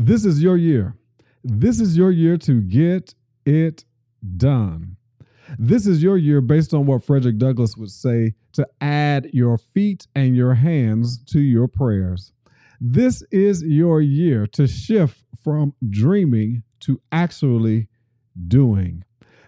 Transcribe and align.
This 0.00 0.24
is 0.24 0.40
your 0.40 0.56
year. 0.56 0.94
This 1.42 1.80
is 1.80 1.96
your 1.96 2.12
year 2.12 2.36
to 2.38 2.60
get 2.60 3.16
it 3.44 3.84
done. 4.36 4.96
This 5.58 5.88
is 5.88 6.00
your 6.04 6.16
year, 6.16 6.40
based 6.40 6.72
on 6.72 6.86
what 6.86 7.02
Frederick 7.02 7.36
Douglass 7.36 7.76
would 7.76 7.90
say, 7.90 8.34
to 8.52 8.64
add 8.80 9.28
your 9.32 9.58
feet 9.58 10.06
and 10.14 10.36
your 10.36 10.54
hands 10.54 11.18
to 11.32 11.40
your 11.40 11.66
prayers. 11.66 12.30
This 12.80 13.24
is 13.32 13.64
your 13.64 14.00
year 14.00 14.46
to 14.52 14.68
shift 14.68 15.24
from 15.42 15.74
dreaming 15.90 16.62
to 16.80 17.00
actually 17.10 17.88
doing. 18.46 19.02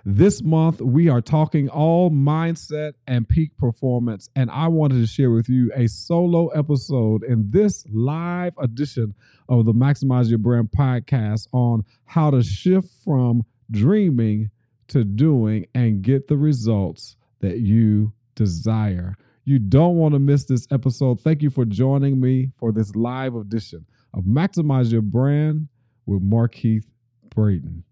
This 0.04 0.42
month, 0.42 0.80
we 0.80 1.08
are 1.08 1.20
talking 1.20 1.68
all 1.68 2.10
mindset 2.10 2.94
and 3.06 3.28
peak 3.28 3.56
performance. 3.58 4.30
And 4.34 4.50
I 4.50 4.68
wanted 4.68 5.00
to 5.00 5.06
share 5.06 5.30
with 5.30 5.48
you 5.48 5.70
a 5.74 5.88
solo 5.88 6.48
episode 6.48 7.22
in 7.24 7.50
this 7.50 7.84
live 7.92 8.54
edition 8.58 9.14
of 9.48 9.66
the 9.66 9.74
Maximize 9.74 10.30
Your 10.30 10.38
Brand 10.38 10.70
podcast 10.76 11.48
on 11.52 11.84
how 12.06 12.30
to 12.30 12.42
shift 12.42 12.88
from 13.04 13.44
dreaming 13.70 14.50
to 14.88 15.04
doing 15.04 15.66
and 15.74 16.02
get 16.02 16.28
the 16.28 16.36
results 16.36 17.16
that 17.40 17.58
you 17.58 18.12
desire. 18.34 19.16
You 19.44 19.58
don't 19.58 19.96
want 19.96 20.14
to 20.14 20.18
miss 20.18 20.44
this 20.44 20.66
episode. 20.70 21.20
Thank 21.20 21.42
you 21.42 21.50
for 21.50 21.64
joining 21.64 22.20
me 22.20 22.52
for 22.58 22.72
this 22.72 22.94
live 22.94 23.34
edition 23.34 23.84
of 24.14 24.24
Maximize 24.24 24.92
Your 24.92 25.02
Brand 25.02 25.68
with 26.06 26.22
Markeith 26.22 26.86
Braden. 27.34 27.84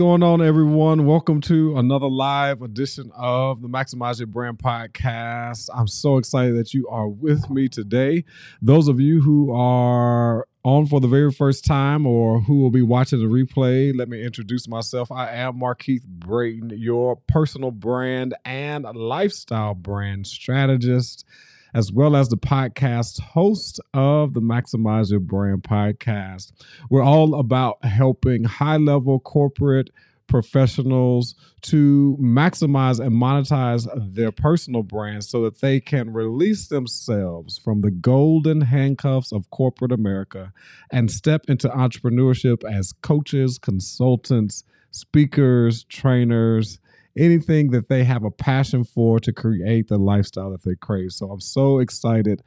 Going 0.00 0.22
on, 0.22 0.40
everyone? 0.40 1.04
Welcome 1.04 1.42
to 1.42 1.76
another 1.76 2.08
live 2.08 2.62
edition 2.62 3.12
of 3.14 3.60
the 3.60 3.68
Maximize 3.68 4.18
Your 4.18 4.28
Brand 4.28 4.56
podcast. 4.56 5.68
I'm 5.74 5.88
so 5.88 6.16
excited 6.16 6.56
that 6.56 6.72
you 6.72 6.88
are 6.88 7.06
with 7.06 7.50
me 7.50 7.68
today. 7.68 8.24
Those 8.62 8.88
of 8.88 8.98
you 8.98 9.20
who 9.20 9.52
are 9.52 10.48
on 10.64 10.86
for 10.86 11.00
the 11.00 11.06
very 11.06 11.30
first 11.30 11.66
time 11.66 12.06
or 12.06 12.40
who 12.40 12.62
will 12.62 12.70
be 12.70 12.80
watching 12.80 13.18
the 13.18 13.26
replay, 13.26 13.94
let 13.94 14.08
me 14.08 14.24
introduce 14.24 14.66
myself. 14.66 15.12
I 15.12 15.32
am 15.32 15.60
Markeith 15.60 16.06
Braden, 16.06 16.70
your 16.78 17.16
personal 17.28 17.70
brand 17.70 18.34
and 18.46 18.84
lifestyle 18.94 19.74
brand 19.74 20.26
strategist 20.26 21.26
as 21.74 21.92
well 21.92 22.16
as 22.16 22.28
the 22.28 22.36
podcast 22.36 23.20
host 23.20 23.80
of 23.94 24.34
the 24.34 24.40
Maximize 24.40 25.10
Your 25.10 25.20
Brand 25.20 25.62
podcast. 25.62 26.52
We're 26.88 27.02
all 27.02 27.38
about 27.38 27.84
helping 27.84 28.44
high 28.44 28.76
level 28.76 29.20
corporate 29.20 29.90
professionals 30.30 31.34
to 31.60 32.16
maximize 32.20 33.04
and 33.04 33.12
monetize 33.12 33.86
their 34.14 34.30
personal 34.30 34.82
brands 34.82 35.28
so 35.28 35.42
that 35.42 35.60
they 35.60 35.80
can 35.80 36.12
release 36.12 36.68
themselves 36.68 37.58
from 37.58 37.80
the 37.80 37.90
golden 37.90 38.60
handcuffs 38.60 39.32
of 39.32 39.50
corporate 39.50 39.92
America 39.92 40.52
and 40.92 41.10
step 41.10 41.42
into 41.48 41.68
entrepreneurship 41.68 42.62
as 42.64 42.92
coaches, 43.02 43.58
consultants, 43.58 44.62
speakers, 44.92 45.84
trainers, 45.84 46.78
anything 47.16 47.70
that 47.70 47.88
they 47.88 48.04
have 48.04 48.24
a 48.24 48.30
passion 48.30 48.84
for 48.84 49.18
to 49.20 49.32
create 49.32 49.88
the 49.88 49.98
lifestyle 49.98 50.50
that 50.50 50.62
they 50.62 50.74
crave. 50.76 51.12
So 51.12 51.30
I'm 51.30 51.40
so 51.40 51.78
excited 51.78 52.42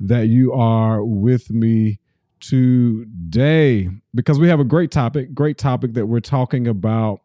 that 0.00 0.28
you 0.28 0.52
are 0.52 1.04
with 1.04 1.50
me 1.50 1.98
today 2.40 3.88
because 4.14 4.38
we 4.38 4.48
have 4.48 4.60
a 4.60 4.64
great 4.64 4.90
topic, 4.90 5.34
great 5.34 5.58
topic 5.58 5.94
that 5.94 6.06
we're 6.06 6.20
talking 6.20 6.68
about 6.68 7.20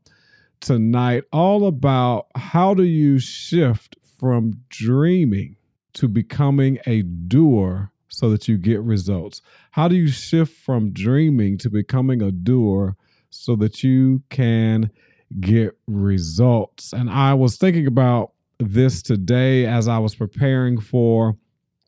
tonight, 0.59 1.23
all 1.31 1.67
about 1.67 2.27
how 2.35 2.73
do 2.73 2.83
you 2.83 3.19
shift 3.19 3.97
from 4.19 4.53
dreaming 4.69 5.57
to 5.93 6.07
becoming 6.07 6.79
a 6.87 7.01
doer 7.01 7.91
so 8.07 8.29
that 8.29 8.47
you 8.47 8.57
get 8.57 8.81
results? 8.81 9.41
How 9.71 9.87
do 9.87 9.95
you 9.95 10.07
shift 10.07 10.55
from 10.55 10.91
dreaming 10.91 11.57
to 11.59 11.69
becoming 11.69 12.21
a 12.21 12.31
doer 12.31 12.95
so 13.29 13.55
that 13.57 13.83
you 13.83 14.21
can 14.29 14.91
get 15.39 15.77
results. 15.87 16.93
And 16.93 17.09
I 17.09 17.33
was 17.33 17.57
thinking 17.57 17.87
about 17.87 18.31
this 18.59 19.01
today 19.01 19.65
as 19.65 19.87
I 19.87 19.97
was 19.99 20.15
preparing 20.15 20.79
for 20.79 21.37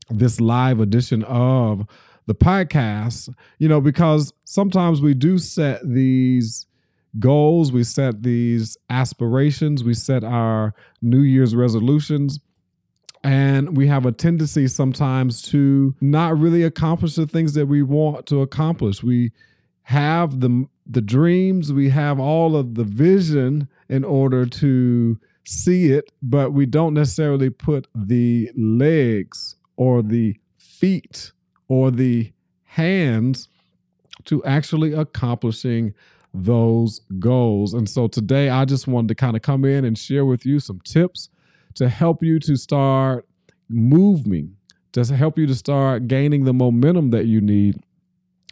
this 0.10 0.40
live 0.40 0.80
edition 0.80 1.24
of 1.24 1.86
the 2.28 2.36
podcast, 2.36 3.34
you 3.60 3.68
know, 3.68 3.82
because 3.82 4.34
sometimes 4.44 5.02
we 5.02 5.14
do 5.14 5.38
set 5.38 5.88
these 5.88 6.66
goals, 7.20 7.72
we 7.72 7.84
set 7.84 8.24
these 8.24 8.78
aspirations, 8.90 9.84
we 9.84 9.94
set 9.94 10.24
our 10.24 10.74
New 11.02 11.22
Year's 11.22 11.56
resolutions. 11.56 12.40
And 13.24 13.76
we 13.76 13.88
have 13.88 14.06
a 14.06 14.12
tendency 14.12 14.68
sometimes 14.68 15.42
to 15.50 15.96
not 16.00 16.38
really 16.38 16.62
accomplish 16.62 17.16
the 17.16 17.26
things 17.26 17.56
that 17.56 17.66
we 17.66 17.82
want 17.82 18.28
to 18.28 18.42
accomplish. 18.42 19.02
We 19.02 19.32
have 19.82 20.42
the 20.42 20.68
the 20.86 21.02
dreams, 21.02 21.74
we 21.74 21.90
have 21.90 22.20
all 22.20 22.56
of 22.56 22.76
the 22.76 22.84
vision 22.84 23.68
in 23.90 24.04
order 24.04 24.46
to 24.46 25.20
see 25.46 25.92
it, 25.92 26.12
but 26.22 26.54
we 26.54 26.66
don't 26.66 26.94
necessarily 26.94 27.50
put 27.50 27.88
the 27.96 28.50
legs 28.56 29.56
or 29.78 30.02
the 30.02 30.40
feet 30.58 31.32
or 31.68 31.92
the 31.92 32.32
hands 32.64 33.48
to 34.26 34.44
actually 34.44 34.94
accomplishing 34.94 35.94
those 36.34 37.02
goals. 37.20 37.74
And 37.74 37.90
so 37.90 38.08
today 38.08 38.50
I 38.50 38.66
just 38.66 38.88
wanted 38.88 39.08
to 39.10 39.16
kind 39.16 39.36
of 39.36 39.42
come 39.42 39.66
in 39.66 39.86
and 39.86 39.98
share 39.98 40.26
with 40.26 40.46
you 40.46 40.60
some 40.60 40.82
tips 40.82 41.30
to 41.76 41.90
help 41.90 42.24
you 42.24 42.40
to 42.40 42.56
start 42.56 43.26
moving, 43.70 44.56
to 44.92 45.06
help 45.06 45.38
you 45.40 45.48
to 45.48 45.56
start 45.56 46.08
gaining 46.08 46.44
the 46.44 46.54
momentum 46.54 47.12
that 47.12 47.26
you 47.26 47.42
need 47.42 47.82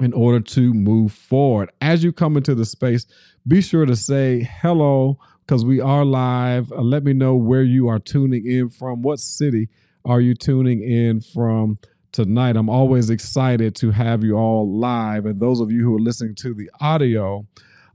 in 0.02 0.14
order 0.14 0.40
to 0.40 0.74
move 0.74 1.12
forward. 1.12 1.72
As 1.82 2.04
you 2.04 2.12
come 2.12 2.38
into 2.38 2.56
the 2.56 2.66
space, 2.66 3.06
be 3.48 3.62
sure 3.62 3.86
to 3.86 3.96
say 3.96 4.50
hello 4.62 5.20
because 5.46 5.66
we 5.66 5.80
are 5.80 6.06
live. 6.06 6.72
Uh, 6.72 6.82
let 6.82 7.04
me 7.04 7.14
know 7.14 7.36
where 7.36 7.64
you 7.64 7.88
are 7.88 8.00
tuning 8.00 8.46
in 8.46 8.70
from. 8.70 9.02
What 9.02 9.20
city 9.20 9.70
are 10.06 10.22
you 10.22 10.34
tuning 10.34 10.82
in 10.82 11.22
from 11.22 11.78
tonight? 12.12 12.56
I'm 12.56 12.70
always 12.70 13.10
excited 13.10 13.76
to 13.76 13.92
have 13.92 14.24
you 14.24 14.36
all 14.36 14.80
live. 14.80 15.26
And 15.26 15.40
those 15.40 15.60
of 15.60 15.72
you 15.72 15.84
who 15.84 15.96
are 15.98 16.02
listening 16.02 16.36
to 16.36 16.54
the 16.54 16.70
audio 16.80 17.46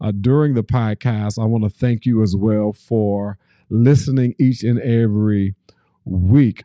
uh, 0.00 0.12
during 0.12 0.54
the 0.54 0.62
podcast, 0.62 1.42
I 1.42 1.46
want 1.46 1.64
to 1.64 1.70
thank 1.70 2.06
you 2.06 2.22
as 2.22 2.36
well 2.36 2.72
for 2.72 3.38
listening 3.70 4.34
each 4.38 4.62
and 4.62 4.78
every 4.80 5.54
week. 6.04 6.64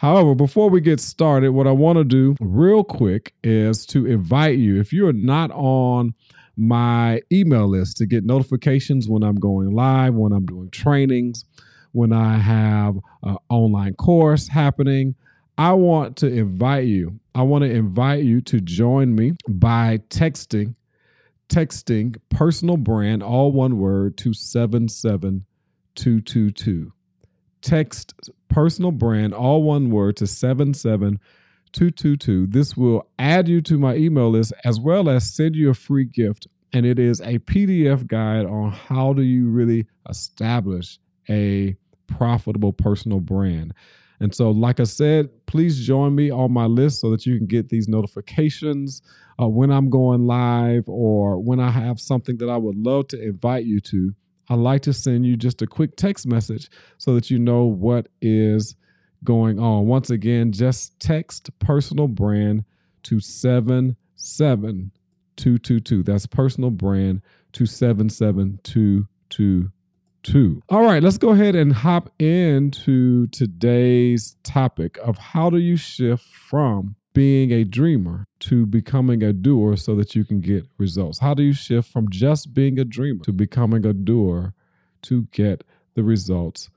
However, 0.00 0.34
before 0.34 0.68
we 0.70 0.80
get 0.80 0.98
started, 0.98 1.50
what 1.50 1.66
I 1.66 1.72
want 1.72 1.98
to 1.98 2.04
do 2.04 2.34
real 2.40 2.82
quick 2.82 3.34
is 3.44 3.84
to 3.88 4.06
invite 4.06 4.56
you, 4.56 4.80
if 4.80 4.94
you're 4.94 5.12
not 5.12 5.50
on 5.50 6.14
my 6.56 7.20
email 7.30 7.68
list 7.68 7.98
to 7.98 8.06
get 8.06 8.24
notifications 8.24 9.10
when 9.10 9.22
I'm 9.22 9.34
going 9.34 9.72
live, 9.72 10.14
when 10.14 10.32
I'm 10.32 10.46
doing 10.46 10.70
trainings, 10.70 11.44
when 11.92 12.14
I 12.14 12.38
have 12.38 12.96
an 13.22 13.36
online 13.50 13.92
course 13.92 14.48
happening, 14.48 15.16
I 15.58 15.74
want 15.74 16.16
to 16.18 16.28
invite 16.28 16.86
you. 16.86 17.20
I 17.34 17.42
want 17.42 17.64
to 17.64 17.70
invite 17.70 18.24
you 18.24 18.40
to 18.40 18.58
join 18.58 19.14
me 19.14 19.34
by 19.46 19.98
texting 20.08 20.76
texting 21.50 22.16
personal 22.30 22.78
brand 22.78 23.22
all 23.22 23.52
one 23.52 23.78
word 23.78 24.16
to 24.16 24.32
77222 24.32 26.92
text 27.62 28.14
personal 28.48 28.92
brand, 28.92 29.34
all 29.34 29.62
one 29.62 29.90
word, 29.90 30.16
to 30.18 30.26
77222. 30.26 32.46
This 32.46 32.76
will 32.76 33.08
add 33.18 33.48
you 33.48 33.62
to 33.62 33.78
my 33.78 33.96
email 33.96 34.30
list 34.30 34.52
as 34.64 34.78
well 34.80 35.08
as 35.08 35.34
send 35.34 35.56
you 35.56 35.70
a 35.70 35.74
free 35.74 36.04
gift. 36.04 36.46
And 36.72 36.86
it 36.86 36.98
is 36.98 37.20
a 37.20 37.38
PDF 37.40 38.06
guide 38.06 38.46
on 38.46 38.72
how 38.72 39.12
do 39.12 39.22
you 39.22 39.48
really 39.48 39.86
establish 40.08 40.98
a 41.28 41.76
profitable 42.06 42.72
personal 42.72 43.20
brand. 43.20 43.74
And 44.20 44.34
so, 44.34 44.50
like 44.50 44.80
I 44.80 44.84
said, 44.84 45.30
please 45.46 45.84
join 45.84 46.14
me 46.14 46.30
on 46.30 46.52
my 46.52 46.66
list 46.66 47.00
so 47.00 47.10
that 47.10 47.24
you 47.24 47.38
can 47.38 47.46
get 47.46 47.70
these 47.70 47.88
notifications 47.88 49.00
uh, 49.40 49.48
when 49.48 49.70
I'm 49.70 49.88
going 49.88 50.26
live 50.26 50.84
or 50.86 51.38
when 51.38 51.58
I 51.58 51.70
have 51.70 51.98
something 51.98 52.36
that 52.38 52.50
I 52.50 52.58
would 52.58 52.76
love 52.76 53.08
to 53.08 53.22
invite 53.22 53.64
you 53.64 53.80
to. 53.80 54.14
I 54.50 54.54
like 54.54 54.82
to 54.82 54.92
send 54.92 55.24
you 55.24 55.36
just 55.36 55.62
a 55.62 55.66
quick 55.66 55.96
text 55.96 56.26
message 56.26 56.68
so 56.98 57.14
that 57.14 57.30
you 57.30 57.38
know 57.38 57.64
what 57.64 58.08
is 58.20 58.74
going 59.22 59.60
on. 59.60 59.86
Once 59.86 60.10
again, 60.10 60.50
just 60.50 60.98
text 60.98 61.56
personal 61.60 62.08
brand 62.08 62.64
to 63.04 63.20
77222. 63.20 66.02
That's 66.02 66.26
personal 66.26 66.70
brand 66.70 67.22
to 67.52 67.64
77222. 67.64 70.62
All 70.68 70.82
right, 70.82 71.02
let's 71.02 71.18
go 71.18 71.30
ahead 71.30 71.54
and 71.54 71.72
hop 71.72 72.10
into 72.18 73.28
today's 73.28 74.36
topic 74.42 74.98
of 74.98 75.16
how 75.16 75.48
do 75.50 75.58
you 75.58 75.76
shift 75.76 76.24
from 76.24 76.96
being 77.12 77.50
a 77.50 77.64
dreamer 77.64 78.24
to 78.40 78.66
becoming 78.66 79.22
a 79.22 79.32
doer 79.32 79.76
so 79.76 79.94
that 79.96 80.14
you 80.14 80.24
can 80.24 80.40
get 80.40 80.66
results? 80.78 81.18
How 81.18 81.34
do 81.34 81.42
you 81.42 81.52
shift 81.52 81.90
from 81.90 82.08
just 82.10 82.54
being 82.54 82.78
a 82.78 82.84
dreamer 82.84 83.24
to 83.24 83.32
becoming 83.32 83.84
a 83.84 83.92
doer 83.92 84.54
to 85.02 85.22
get 85.32 85.64
the 85.94 86.02
results 86.02 86.70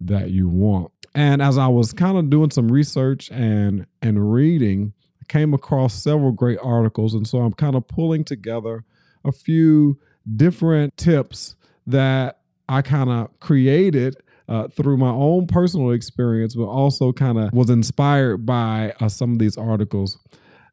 that 0.00 0.30
you 0.30 0.48
want? 0.48 0.92
And 1.14 1.40
as 1.40 1.58
I 1.58 1.68
was 1.68 1.92
kind 1.92 2.18
of 2.18 2.30
doing 2.30 2.50
some 2.50 2.70
research 2.70 3.30
and 3.30 3.86
and 4.02 4.32
reading, 4.32 4.92
I 5.20 5.24
came 5.28 5.54
across 5.54 5.94
several 5.94 6.32
great 6.32 6.58
articles 6.62 7.14
and 7.14 7.26
so 7.26 7.38
I'm 7.38 7.54
kind 7.54 7.74
of 7.74 7.88
pulling 7.88 8.24
together 8.24 8.84
a 9.24 9.32
few 9.32 9.98
different 10.36 10.96
tips 10.96 11.56
that 11.86 12.40
I 12.68 12.82
kind 12.82 13.08
of 13.08 13.40
created 13.40 14.16
uh, 14.48 14.68
through 14.68 14.96
my 14.96 15.10
own 15.10 15.46
personal 15.46 15.90
experience, 15.90 16.54
but 16.54 16.66
also 16.66 17.12
kind 17.12 17.38
of 17.38 17.52
was 17.52 17.70
inspired 17.70 18.46
by 18.46 18.92
uh, 19.00 19.08
some 19.08 19.32
of 19.32 19.38
these 19.38 19.56
articles 19.56 20.18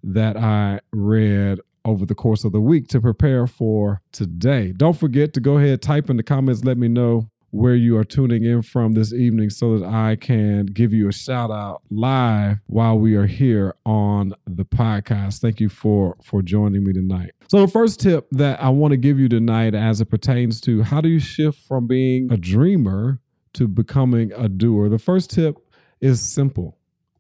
that 0.04 0.38
I 0.38 0.80
read 0.94 1.60
over 1.84 2.06
the 2.06 2.16
course 2.16 2.44
of 2.44 2.52
the 2.52 2.62
week 2.62 2.88
to 2.90 3.02
prepare 3.02 3.48
for 3.48 4.02
today. 4.12 4.74
Don't 4.76 4.98
forget 4.98 5.34
to 5.34 5.40
go 5.40 5.58
ahead, 5.58 5.82
type 5.82 6.10
in 6.10 6.18
the 6.18 6.24
comments, 6.24 6.64
let 6.64 6.78
me 6.78 6.88
know 6.88 7.30
where 7.56 7.76
you 7.76 7.96
are 7.96 8.04
tuning 8.04 8.44
in 8.44 8.62
from 8.62 8.92
this 8.94 9.14
evening 9.14 9.50
so 9.50 9.78
that 9.78 9.88
I 9.88 10.18
can 10.18 10.66
give 10.66 10.92
you 10.92 11.08
a 11.08 11.14
shout 11.14 11.52
out 11.52 11.84
live 11.90 12.58
while 12.68 13.00
we 13.00 13.16
are 13.16 13.28
here 13.28 13.76
on 13.86 14.34
the 14.46 14.66
podcast. 14.66 15.40
Thank 15.40 15.62
you 15.62 15.70
for 15.70 16.18
for 16.22 16.42
joining 16.42 16.84
me 16.84 16.92
tonight. 16.92 17.32
So 17.48 17.62
the 17.62 17.72
first 17.72 18.02
tip 18.02 18.28
that 18.32 18.62
I 18.62 18.70
want 18.70 18.92
to 18.92 18.98
give 18.98 19.20
you 19.20 19.30
tonight 19.30 19.74
as 19.74 20.02
it 20.02 20.08
pertains 20.08 20.60
to 20.62 20.84
how 20.84 21.00
do 21.00 21.08
you 21.08 21.20
shift 21.20 21.60
from 21.60 21.88
being 21.88 22.30
a 22.30 22.36
dreamer 22.36 23.22
to 23.56 23.68
becoming 23.68 24.32
a 24.34 24.48
doer. 24.48 24.90
The 24.90 25.00
first 25.00 25.30
tip 25.30 25.58
is 26.02 26.22
simple. 26.22 26.78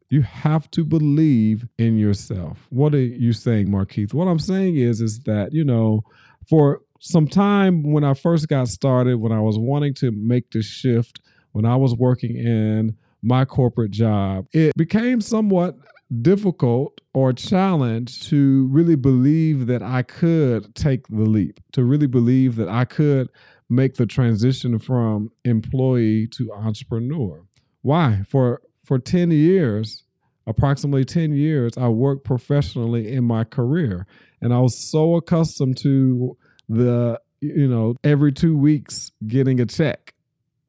You 0.10 0.22
have 0.22 0.70
to 0.72 0.86
believe 0.86 1.68
in 1.78 1.98
yourself. 1.98 2.68
What 2.70 2.94
are 2.94 3.00
you 3.00 3.34
saying, 3.34 3.68
Markeith? 3.68 4.14
What 4.14 4.28
I'm 4.28 4.40
saying 4.40 4.78
is, 4.78 5.02
is 5.02 5.20
that, 5.22 5.52
you 5.52 5.64
know, 5.64 6.04
for 6.48 6.82
some 7.00 7.28
time 7.28 7.92
when 7.92 8.04
I 8.04 8.14
first 8.14 8.48
got 8.48 8.68
started, 8.68 9.18
when 9.18 9.32
I 9.32 9.42
was 9.42 9.58
wanting 9.58 9.94
to 9.96 10.12
make 10.12 10.52
the 10.52 10.62
shift, 10.62 11.22
when 11.54 11.66
I 11.66 11.76
was 11.76 11.96
working 11.96 12.38
in 12.38 12.96
my 13.24 13.46
corporate 13.46 13.92
job, 13.92 14.46
it 14.54 14.76
became 14.76 15.22
somewhat 15.22 15.76
difficult 16.22 17.02
or 17.14 17.34
challenge 17.34 18.30
to 18.30 18.68
really 18.68 18.96
believe 18.96 19.66
that 19.68 19.82
I 19.82 20.04
could 20.04 20.76
take 20.76 21.08
the 21.08 21.24
leap, 21.24 21.60
to 21.72 21.84
really 21.84 22.08
believe 22.08 22.58
that 22.58 22.70
I 22.70 22.86
could 22.86 23.30
make 23.70 23.96
the 23.96 24.06
transition 24.06 24.80
from 24.80 25.32
employee 25.44 26.28
to 26.28 26.52
entrepreneur. 26.54 27.46
Why? 27.82 28.24
For 28.30 28.62
for 28.84 29.00
10 29.00 29.32
years, 29.32 30.04
approximately 30.48 31.06
10 31.06 31.34
years, 31.34 31.78
I 31.78 31.88
worked 31.90 32.24
professionally 32.24 33.12
in 33.12 33.24
my 33.24 33.44
career. 33.44 34.06
And 34.42 34.54
I 34.54 34.60
was 34.60 34.92
so 34.92 35.16
accustomed 35.16 35.78
to 35.78 36.38
the, 36.70 37.20
you 37.42 37.68
know, 37.68 37.96
every 38.04 38.32
two 38.32 38.58
weeks 38.58 39.12
getting 39.26 39.60
a 39.60 39.66
check. 39.66 40.14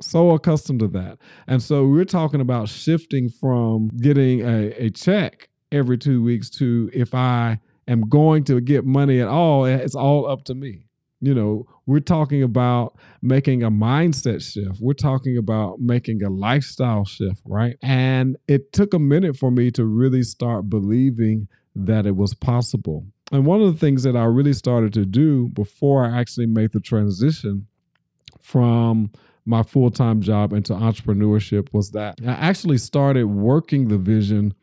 So 0.00 0.30
accustomed 0.30 0.80
to 0.80 0.88
that. 0.88 1.18
And 1.46 1.62
so 1.62 1.86
we're 1.86 2.04
talking 2.04 2.40
about 2.40 2.68
shifting 2.68 3.28
from 3.28 3.88
getting 3.88 4.40
a, 4.42 4.72
a 4.84 4.90
check 4.90 5.48
every 5.72 5.98
two 5.98 6.22
weeks 6.22 6.50
to 6.50 6.90
if 6.92 7.14
I 7.14 7.60
am 7.88 8.02
going 8.02 8.44
to 8.44 8.60
get 8.60 8.84
money 8.84 9.20
at 9.20 9.28
all, 9.28 9.64
it's 9.64 9.94
all 9.94 10.28
up 10.28 10.44
to 10.44 10.54
me. 10.54 10.85
You 11.20 11.34
know, 11.34 11.66
we're 11.86 12.00
talking 12.00 12.42
about 12.42 12.96
making 13.22 13.62
a 13.62 13.70
mindset 13.70 14.42
shift. 14.42 14.80
We're 14.80 14.92
talking 14.92 15.38
about 15.38 15.80
making 15.80 16.22
a 16.22 16.28
lifestyle 16.28 17.04
shift, 17.04 17.40
right? 17.46 17.76
And 17.82 18.36
it 18.48 18.72
took 18.72 18.92
a 18.92 18.98
minute 18.98 19.36
for 19.36 19.50
me 19.50 19.70
to 19.72 19.84
really 19.84 20.22
start 20.22 20.68
believing 20.68 21.48
that 21.74 22.06
it 22.06 22.16
was 22.16 22.34
possible. 22.34 23.06
And 23.32 23.44
one 23.46 23.60
of 23.60 23.72
the 23.72 23.78
things 23.78 24.02
that 24.02 24.16
I 24.16 24.24
really 24.24 24.52
started 24.52 24.92
to 24.94 25.04
do 25.04 25.48
before 25.48 26.04
I 26.04 26.18
actually 26.18 26.46
made 26.46 26.72
the 26.72 26.80
transition 26.80 27.66
from 28.40 29.10
my 29.44 29.62
full 29.62 29.90
time 29.90 30.20
job 30.20 30.52
into 30.52 30.72
entrepreneurship 30.72 31.72
was 31.72 31.92
that 31.92 32.18
I 32.26 32.32
actually 32.32 32.78
started 32.78 33.26
working 33.26 33.88
the 33.88 33.98
vision 33.98 34.54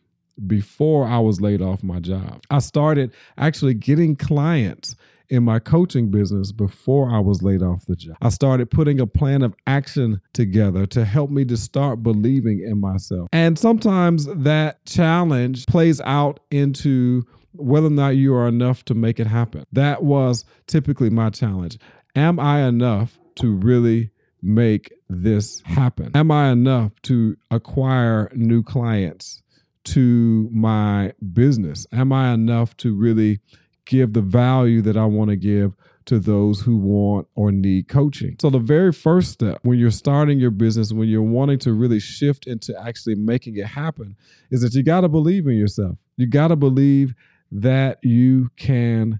before 0.47 1.05
I 1.05 1.19
was 1.19 1.41
laid 1.41 1.61
off 1.61 1.83
my 1.83 1.99
job. 1.99 2.43
I 2.49 2.59
started 2.59 3.13
actually 3.37 3.75
getting 3.75 4.15
clients 4.15 4.95
in 5.33 5.43
my 5.43 5.57
coaching 5.57 6.11
business 6.11 6.51
before 6.51 7.09
I 7.09 7.19
was 7.19 7.41
laid 7.41 7.63
off 7.63 7.87
the 7.87 7.95
job. 7.95 8.15
I 8.21 8.29
started 8.29 8.69
putting 8.69 8.99
a 8.99 9.07
plan 9.07 9.41
of 9.41 9.55
action 9.65 10.21
together 10.33 10.85
to 10.85 11.03
help 11.03 11.31
me 11.31 11.43
to 11.45 11.57
start 11.57 12.03
believing 12.03 12.59
in 12.63 12.79
myself. 12.79 13.29
And 13.33 13.57
sometimes 13.57 14.27
that 14.27 14.85
challenge 14.85 15.65
plays 15.65 15.99
out 16.01 16.39
into 16.51 17.23
whether 17.53 17.87
or 17.87 17.89
not 17.89 18.09
you 18.09 18.35
are 18.35 18.47
enough 18.47 18.85
to 18.85 18.93
make 18.93 19.19
it 19.19 19.25
happen. 19.25 19.65
That 19.71 20.03
was 20.03 20.45
typically 20.67 21.09
my 21.09 21.31
challenge. 21.31 21.79
Am 22.15 22.39
I 22.39 22.67
enough 22.67 23.17
to 23.37 23.55
really 23.55 24.11
make 24.43 24.93
this 25.09 25.63
happen? 25.65 26.11
Am 26.13 26.29
I 26.29 26.51
enough 26.51 26.91
to 27.03 27.35
acquire 27.49 28.29
new 28.35 28.61
clients 28.61 29.41
to 29.85 30.47
my 30.51 31.13
business? 31.33 31.87
Am 31.91 32.13
I 32.13 32.33
enough 32.35 32.77
to 32.77 32.95
really 32.95 33.39
give 33.85 34.13
the 34.13 34.21
value 34.21 34.81
that 34.81 34.97
I 34.97 35.05
want 35.05 35.29
to 35.29 35.35
give 35.35 35.73
to 36.05 36.19
those 36.19 36.59
who 36.61 36.75
want 36.77 37.27
or 37.35 37.51
need 37.51 37.87
coaching. 37.87 38.35
So, 38.41 38.49
the 38.49 38.59
very 38.59 38.91
first 38.91 39.31
step 39.31 39.59
when 39.63 39.79
you're 39.79 39.91
starting 39.91 40.39
your 40.39 40.51
business, 40.51 40.91
when 40.91 41.07
you're 41.07 41.21
wanting 41.21 41.59
to 41.59 41.73
really 41.73 41.99
shift 41.99 42.47
into 42.47 42.77
actually 42.79 43.15
making 43.15 43.57
it 43.57 43.67
happen, 43.67 44.15
is 44.51 44.61
that 44.61 44.73
you 44.73 44.83
got 44.83 45.01
to 45.01 45.09
believe 45.09 45.47
in 45.47 45.55
yourself. 45.55 45.97
You 46.17 46.27
got 46.27 46.49
to 46.49 46.55
believe 46.55 47.13
that 47.51 47.99
you 48.03 48.49
can 48.57 49.19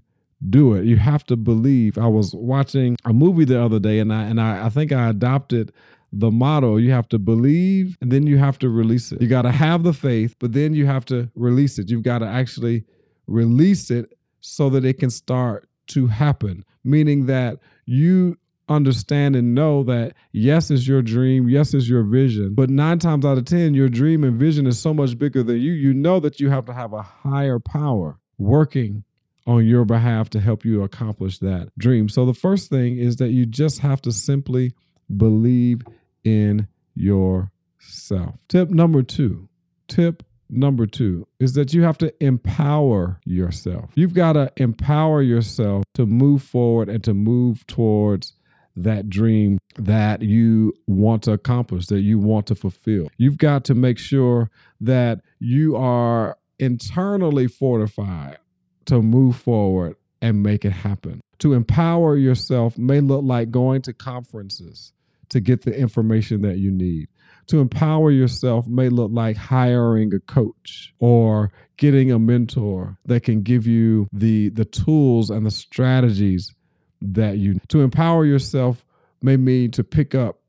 do 0.50 0.74
it. 0.74 0.84
You 0.84 0.96
have 0.96 1.24
to 1.26 1.36
believe. 1.36 1.96
I 1.96 2.06
was 2.06 2.34
watching 2.34 2.96
a 3.04 3.12
movie 3.12 3.44
the 3.44 3.62
other 3.62 3.78
day 3.78 3.98
and 4.00 4.12
I 4.12 4.24
and 4.24 4.40
I, 4.40 4.66
I 4.66 4.68
think 4.68 4.92
I 4.92 5.08
adopted 5.08 5.72
the 6.12 6.30
motto 6.30 6.76
you 6.76 6.92
have 6.92 7.08
to 7.08 7.18
believe 7.18 7.98
and 8.00 8.12
then 8.12 8.26
you 8.26 8.38
have 8.38 8.58
to 8.60 8.68
release 8.68 9.10
it. 9.10 9.20
You 9.20 9.28
got 9.28 9.42
to 9.42 9.50
have 9.50 9.82
the 9.82 9.92
faith, 9.92 10.36
but 10.38 10.52
then 10.52 10.74
you 10.74 10.86
have 10.86 11.04
to 11.06 11.30
release 11.34 11.78
it. 11.78 11.90
You've 11.90 12.02
got 12.02 12.18
to 12.18 12.26
actually 12.26 12.84
release 13.26 13.90
it 13.90 14.12
so 14.46 14.68
that 14.68 14.84
it 14.84 14.98
can 14.98 15.10
start 15.10 15.68
to 15.86 16.06
happen, 16.06 16.64
meaning 16.84 17.26
that 17.26 17.58
you 17.86 18.36
understand 18.68 19.36
and 19.36 19.54
know 19.54 19.82
that 19.82 20.14
yes 20.32 20.70
is 20.70 20.88
your 20.88 21.02
dream 21.02 21.50
yes 21.50 21.74
is 21.74 21.86
your 21.86 22.02
vision 22.02 22.54
but 22.54 22.70
nine 22.70 22.98
times 22.98 23.22
out 23.22 23.36
of 23.36 23.44
ten 23.44 23.74
your 23.74 23.90
dream 23.90 24.24
and 24.24 24.40
vision 24.40 24.66
is 24.66 24.78
so 24.78 24.94
much 24.94 25.18
bigger 25.18 25.42
than 25.42 25.60
you. 25.60 25.72
You 25.72 25.92
know 25.92 26.18
that 26.20 26.40
you 26.40 26.48
have 26.48 26.64
to 26.66 26.72
have 26.72 26.94
a 26.94 27.02
higher 27.02 27.58
power 27.58 28.18
working 28.38 29.04
on 29.46 29.66
your 29.66 29.84
behalf 29.84 30.30
to 30.30 30.40
help 30.40 30.64
you 30.64 30.82
accomplish 30.82 31.38
that 31.38 31.70
dream. 31.78 32.08
So 32.08 32.24
the 32.24 32.32
first 32.32 32.70
thing 32.70 32.96
is 32.96 33.16
that 33.16 33.30
you 33.30 33.44
just 33.44 33.80
have 33.80 34.00
to 34.02 34.12
simply 34.12 34.72
believe 35.14 35.82
in 36.24 36.66
yourself. 36.94 38.36
Tip 38.48 38.70
number 38.70 39.02
two 39.02 39.48
tip 39.88 40.22
number 40.48 40.86
two 40.86 41.26
is 41.40 41.54
that 41.54 41.72
you 41.72 41.82
have 41.82 41.98
to 41.98 42.12
empower 42.24 43.20
yourself. 43.24 43.90
You've 43.94 44.14
got 44.14 44.34
to 44.34 44.52
empower 44.56 45.22
yourself 45.22 45.84
to 45.94 46.06
move 46.06 46.42
forward 46.42 46.88
and 46.88 47.02
to 47.04 47.14
move 47.14 47.66
towards 47.66 48.34
that 48.76 49.08
dream 49.08 49.58
that 49.76 50.22
you 50.22 50.72
want 50.86 51.22
to 51.24 51.32
accomplish, 51.32 51.86
that 51.86 52.00
you 52.00 52.18
want 52.18 52.46
to 52.48 52.54
fulfill. 52.54 53.08
You've 53.16 53.38
got 53.38 53.64
to 53.66 53.74
make 53.74 53.98
sure 53.98 54.50
that 54.80 55.20
you 55.38 55.76
are 55.76 56.36
internally 56.58 57.46
fortified 57.46 58.38
to 58.86 59.00
move 59.00 59.36
forward 59.36 59.96
and 60.20 60.42
make 60.42 60.64
it 60.64 60.72
happen. 60.72 61.20
To 61.40 61.52
empower 61.52 62.16
yourself 62.16 62.78
may 62.78 63.00
look 63.00 63.24
like 63.24 63.50
going 63.50 63.82
to 63.82 63.92
conferences 63.92 64.92
to 65.28 65.40
get 65.40 65.62
the 65.62 65.76
information 65.76 66.42
that 66.42 66.58
you 66.58 66.70
need 66.70 67.08
to 67.46 67.60
empower 67.60 68.10
yourself 68.10 68.66
may 68.66 68.88
look 68.88 69.10
like 69.12 69.36
hiring 69.36 70.12
a 70.14 70.20
coach 70.20 70.94
or 70.98 71.52
getting 71.76 72.10
a 72.10 72.18
mentor 72.18 72.98
that 73.06 73.22
can 73.22 73.42
give 73.42 73.66
you 73.66 74.08
the 74.12 74.48
the 74.50 74.64
tools 74.64 75.30
and 75.30 75.44
the 75.44 75.50
strategies 75.50 76.52
that 77.00 77.38
you 77.38 77.58
to 77.68 77.80
empower 77.80 78.24
yourself 78.24 78.84
may 79.22 79.36
mean 79.36 79.70
to 79.70 79.84
pick 79.84 80.14
up 80.14 80.40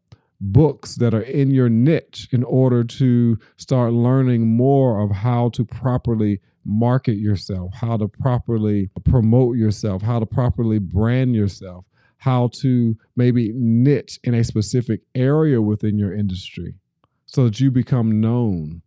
books 0.42 0.96
that 0.96 1.14
are 1.14 1.22
in 1.22 1.50
your 1.52 1.70
niche 1.70 2.28
in 2.32 2.44
order 2.44 2.84
to 2.84 3.38
start 3.58 3.94
learning 3.94 4.48
more 4.48 5.02
of 5.02 5.12
how 5.12 5.50
to 5.50 5.64
properly 5.64 6.40
market 6.66 7.18
yourself, 7.18 7.74
how 7.74 7.96
to 7.96 8.08
properly 8.08 8.90
promote 9.06 9.56
yourself, 9.56 10.02
how 10.02 10.20
to 10.20 10.26
properly 10.26 10.80
brand 10.80 11.36
yourself, 11.36 11.86
how 12.18 12.50
to 12.52 12.98
maybe 13.16 13.52
niche 13.56 14.20
in 14.24 14.34
a 14.34 14.44
specific 14.44 15.02
area 15.14 15.62
within 15.62 15.98
your 15.98 16.14
industry 16.14 16.76
so 17.36 17.44
that 17.44 17.60
you 17.60 17.70
become 17.70 18.22
known 18.22 18.82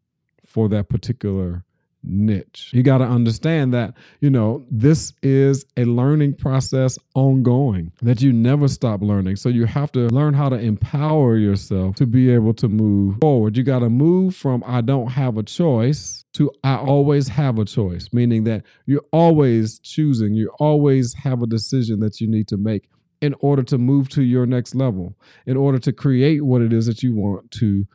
for 0.46 0.70
that 0.70 0.88
particular 0.88 1.64
niche. 2.02 2.70
You 2.72 2.82
got 2.82 2.98
to 2.98 3.04
understand 3.04 3.74
that, 3.74 3.92
you 4.20 4.30
know, 4.30 4.64
this 4.70 5.12
is 5.22 5.66
a 5.76 5.84
learning 5.84 6.36
process 6.36 6.98
ongoing, 7.14 7.92
that 8.00 8.22
you 8.22 8.32
never 8.32 8.66
stop 8.68 9.02
learning. 9.02 9.36
So 9.36 9.50
you 9.50 9.66
have 9.66 9.92
to 9.92 10.08
learn 10.08 10.32
how 10.32 10.48
to 10.48 10.56
empower 10.56 11.36
yourself 11.36 11.96
to 11.96 12.06
be 12.06 12.30
able 12.30 12.54
to 12.54 12.68
move 12.68 13.16
forward. 13.20 13.54
You 13.54 13.64
got 13.64 13.80
to 13.80 13.90
move 13.90 14.34
from 14.34 14.64
I 14.66 14.80
don't 14.80 15.08
have 15.08 15.36
a 15.36 15.42
choice 15.42 16.24
to 16.34 16.50
I 16.64 16.76
always 16.76 17.28
have 17.28 17.58
a 17.58 17.66
choice, 17.66 18.08
meaning 18.14 18.44
that 18.44 18.62
you're 18.86 19.04
always 19.12 19.78
choosing, 19.80 20.32
you 20.32 20.50
always 20.58 21.12
have 21.14 21.42
a 21.42 21.46
decision 21.46 22.00
that 22.00 22.18
you 22.18 22.28
need 22.28 22.48
to 22.48 22.56
make 22.56 22.88
in 23.20 23.34
order 23.40 23.64
to 23.64 23.76
move 23.76 24.08
to 24.08 24.22
your 24.22 24.46
next 24.46 24.74
level, 24.74 25.14
in 25.44 25.56
order 25.56 25.78
to 25.80 25.92
create 25.92 26.42
what 26.44 26.62
it 26.62 26.72
is 26.72 26.86
that 26.86 27.02
you 27.02 27.14
want 27.14 27.50
to 27.50 27.86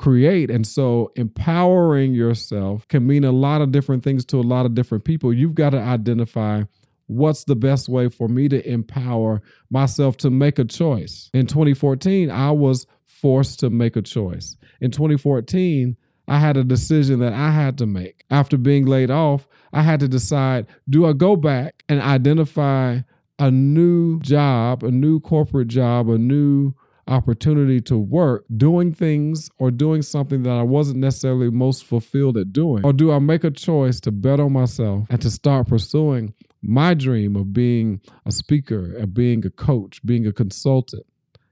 create. 0.00 0.50
And 0.50 0.66
so 0.66 1.12
empowering 1.14 2.14
yourself 2.14 2.88
can 2.88 3.06
mean 3.06 3.22
a 3.22 3.32
lot 3.32 3.60
of 3.60 3.70
different 3.70 4.02
things 4.02 4.24
to 4.26 4.38
a 4.38 4.42
lot 4.42 4.64
of 4.64 4.74
different 4.74 5.04
people. 5.04 5.30
You've 5.30 5.54
got 5.54 5.70
to 5.70 5.78
identify 5.78 6.62
what's 7.06 7.44
the 7.44 7.54
best 7.54 7.86
way 7.86 8.08
for 8.08 8.26
me 8.26 8.48
to 8.48 8.66
empower 8.66 9.42
myself 9.68 10.16
to 10.18 10.30
make 10.30 10.58
a 10.58 10.64
choice. 10.64 11.28
In 11.34 11.46
2014, 11.46 12.30
I 12.30 12.50
was 12.50 12.86
forced 13.04 13.60
to 13.60 13.68
make 13.68 13.94
a 13.94 14.00
choice. 14.00 14.56
In 14.80 14.90
2014, 14.90 15.96
I 16.26 16.38
had 16.38 16.56
a 16.56 16.64
decision 16.64 17.20
that 17.20 17.34
I 17.34 17.50
had 17.50 17.76
to 17.78 17.86
make. 17.86 18.24
After 18.30 18.56
being 18.56 18.86
laid 18.86 19.10
off, 19.10 19.46
I 19.74 19.82
had 19.82 20.00
to 20.00 20.08
decide 20.08 20.66
do 20.88 21.04
I 21.04 21.12
go 21.12 21.36
back 21.36 21.84
and 21.90 22.00
identify 22.00 23.00
a 23.38 23.50
new 23.50 24.18
job, 24.20 24.82
a 24.82 24.90
new 24.90 25.20
corporate 25.20 25.68
job, 25.68 26.08
a 26.08 26.16
new 26.16 26.72
opportunity 27.10 27.80
to 27.82 27.98
work 27.98 28.44
doing 28.56 28.94
things 28.94 29.50
or 29.58 29.70
doing 29.70 30.02
something 30.02 30.42
that 30.44 30.52
I 30.52 30.62
wasn't 30.62 30.98
necessarily 30.98 31.50
most 31.50 31.84
fulfilled 31.84 32.36
at 32.36 32.52
doing? 32.52 32.84
Or 32.84 32.92
do 32.92 33.12
I 33.12 33.18
make 33.18 33.44
a 33.44 33.50
choice 33.50 34.00
to 34.00 34.12
bet 34.12 34.40
on 34.40 34.52
myself 34.52 35.06
and 35.10 35.20
to 35.20 35.30
start 35.30 35.68
pursuing 35.68 36.34
my 36.62 36.94
dream 36.94 37.36
of 37.36 37.52
being 37.52 38.00
a 38.24 38.32
speaker, 38.32 38.96
of 38.96 39.12
being 39.12 39.44
a 39.44 39.50
coach, 39.50 40.00
being 40.04 40.26
a 40.26 40.32
consultant? 40.32 41.04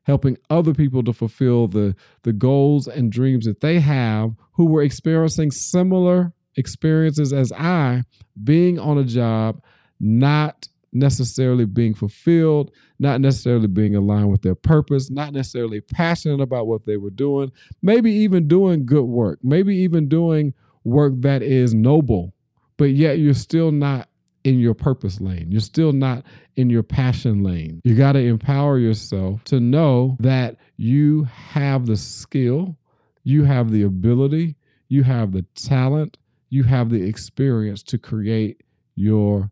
helping 0.04 0.38
other 0.48 0.72
people 0.72 1.04
to 1.04 1.12
fulfill 1.12 1.68
the, 1.68 1.94
the 2.22 2.32
goals 2.32 2.88
and 2.88 3.12
dreams 3.12 3.44
that 3.44 3.60
they 3.60 3.78
have 3.78 4.30
who 4.52 4.64
were 4.64 4.82
experiencing 4.82 5.50
similar 5.50 6.32
experiences 6.56 7.30
as 7.30 7.52
I, 7.52 8.04
being 8.42 8.78
on 8.78 8.96
a 8.96 9.04
job, 9.04 9.62
not 10.00 10.66
necessarily 10.92 11.64
being 11.64 11.94
fulfilled, 11.94 12.70
not 12.98 13.20
necessarily 13.20 13.66
being 13.66 13.94
aligned 13.94 14.30
with 14.30 14.42
their 14.42 14.54
purpose, 14.54 15.10
not 15.10 15.32
necessarily 15.32 15.80
passionate 15.80 16.40
about 16.40 16.66
what 16.66 16.86
they 16.86 16.96
were 16.96 17.10
doing, 17.10 17.52
maybe 17.82 18.10
even 18.10 18.48
doing 18.48 18.86
good 18.86 19.04
work, 19.04 19.38
maybe 19.42 19.76
even 19.76 20.08
doing 20.08 20.54
work 20.84 21.12
that 21.18 21.42
is 21.42 21.74
noble, 21.74 22.32
but 22.76 22.90
yet 22.90 23.18
you're 23.18 23.34
still 23.34 23.70
not 23.70 24.08
in 24.44 24.58
your 24.58 24.74
purpose 24.74 25.20
lane. 25.20 25.50
You're 25.50 25.60
still 25.60 25.92
not 25.92 26.24
in 26.56 26.70
your 26.70 26.82
passion 26.82 27.42
lane. 27.42 27.80
You 27.84 27.94
got 27.94 28.12
to 28.12 28.20
empower 28.20 28.78
yourself 28.78 29.44
to 29.44 29.60
know 29.60 30.16
that 30.20 30.56
you 30.76 31.24
have 31.24 31.86
the 31.86 31.96
skill, 31.96 32.76
you 33.24 33.44
have 33.44 33.70
the 33.70 33.82
ability, 33.82 34.56
you 34.88 35.02
have 35.02 35.32
the 35.32 35.44
talent, 35.54 36.16
you 36.50 36.62
have 36.62 36.88
the 36.88 37.02
experience 37.02 37.82
to 37.84 37.98
create 37.98 38.62
your 38.94 39.50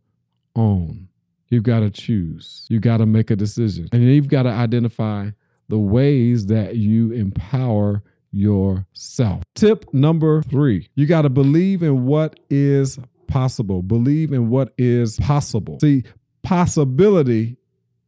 own. 0.55 1.09
You've 1.49 1.63
got 1.63 1.81
to 1.81 1.91
choose. 1.91 2.67
You've 2.69 2.83
got 2.83 2.99
to 2.99 3.07
make 3.07 3.31
a 3.31 3.37
decision. 3.37 3.89
And 3.93 4.03
you've 4.03 4.29
got 4.29 4.45
to 4.45 4.51
identify 4.51 5.31
the 5.69 5.79
ways 5.79 6.47
that 6.47 6.77
you 6.77 7.13
empower 7.13 8.03
yourself. 8.33 9.43
Tip 9.55 9.93
number 9.95 10.43
three 10.43 10.89
you 10.95 11.07
got 11.07 11.23
to 11.23 11.31
believe 11.31 11.83
in 11.83 12.05
what 12.05 12.39
is 12.51 12.99
possible. 13.27 13.83
Believe 13.83 14.33
in 14.33 14.51
what 14.51 14.73
is 14.79 15.19
possible. 15.19 15.79
See, 15.81 16.05
possibility 16.43 17.57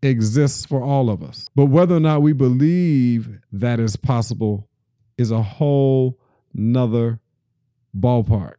exists 0.02 0.64
for 0.64 0.82
all 0.82 1.10
of 1.10 1.22
us. 1.22 1.48
But 1.54 1.66
whether 1.66 1.96
or 1.96 2.00
not 2.00 2.22
we 2.22 2.32
believe 2.32 3.38
that 3.52 3.80
is 3.80 3.96
possible 3.96 4.68
is 5.16 5.30
a 5.30 5.42
whole 5.42 6.18
nother 6.54 7.20
ballpark. 7.98 8.54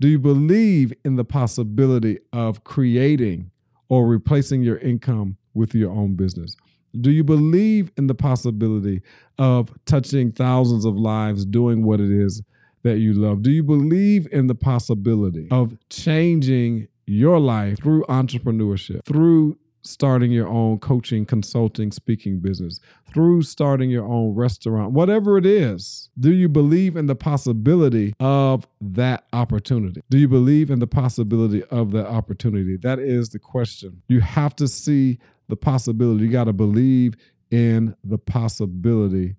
Do 0.00 0.08
you 0.08 0.18
believe 0.18 0.92
in 1.04 1.16
the 1.16 1.24
possibility 1.24 2.18
of 2.32 2.64
creating 2.64 3.50
or 3.94 4.08
replacing 4.08 4.60
your 4.60 4.78
income 4.78 5.36
with 5.54 5.72
your 5.72 5.92
own 5.92 6.16
business? 6.16 6.56
Do 7.00 7.12
you 7.12 7.22
believe 7.22 7.92
in 7.96 8.08
the 8.08 8.14
possibility 8.14 9.02
of 9.38 9.72
touching 9.84 10.32
thousands 10.32 10.84
of 10.84 10.96
lives 10.96 11.44
doing 11.44 11.84
what 11.84 12.00
it 12.00 12.10
is 12.10 12.42
that 12.82 12.98
you 12.98 13.12
love? 13.12 13.42
Do 13.42 13.52
you 13.52 13.62
believe 13.62 14.26
in 14.32 14.48
the 14.48 14.54
possibility 14.56 15.46
of 15.52 15.76
changing 15.90 16.88
your 17.06 17.38
life 17.38 17.78
through 17.78 18.02
entrepreneurship, 18.08 19.04
through 19.04 19.56
starting 19.82 20.32
your 20.32 20.48
own 20.48 20.80
coaching, 20.80 21.24
consulting, 21.24 21.92
speaking 21.92 22.40
business, 22.40 22.80
through 23.14 23.42
starting 23.42 23.90
your 23.90 24.04
own 24.04 24.34
restaurant, 24.34 24.92
whatever 24.92 25.38
it 25.38 25.46
is, 25.46 26.10
do 26.18 26.32
you 26.32 26.48
believe 26.48 26.96
in 26.96 27.06
the 27.06 27.14
possibility 27.14 28.12
of 28.18 28.66
that 28.80 29.24
opportunity? 29.32 30.02
Do 30.10 30.18
you 30.18 30.26
believe 30.26 30.68
in 30.68 30.80
the 30.80 30.88
possibility 30.88 31.62
of 31.64 31.92
that 31.92 32.06
opportunity? 32.06 32.76
That 32.76 32.98
is 32.98 33.28
the 33.28 33.38
question. 33.38 34.02
You 34.08 34.20
have 34.20 34.56
to 34.56 34.66
see 34.66 35.20
the 35.48 35.56
possibility. 35.56 36.24
You 36.24 36.32
got 36.32 36.44
to 36.44 36.52
believe 36.52 37.14
in 37.52 37.94
the 38.02 38.18
possibility 38.18 39.36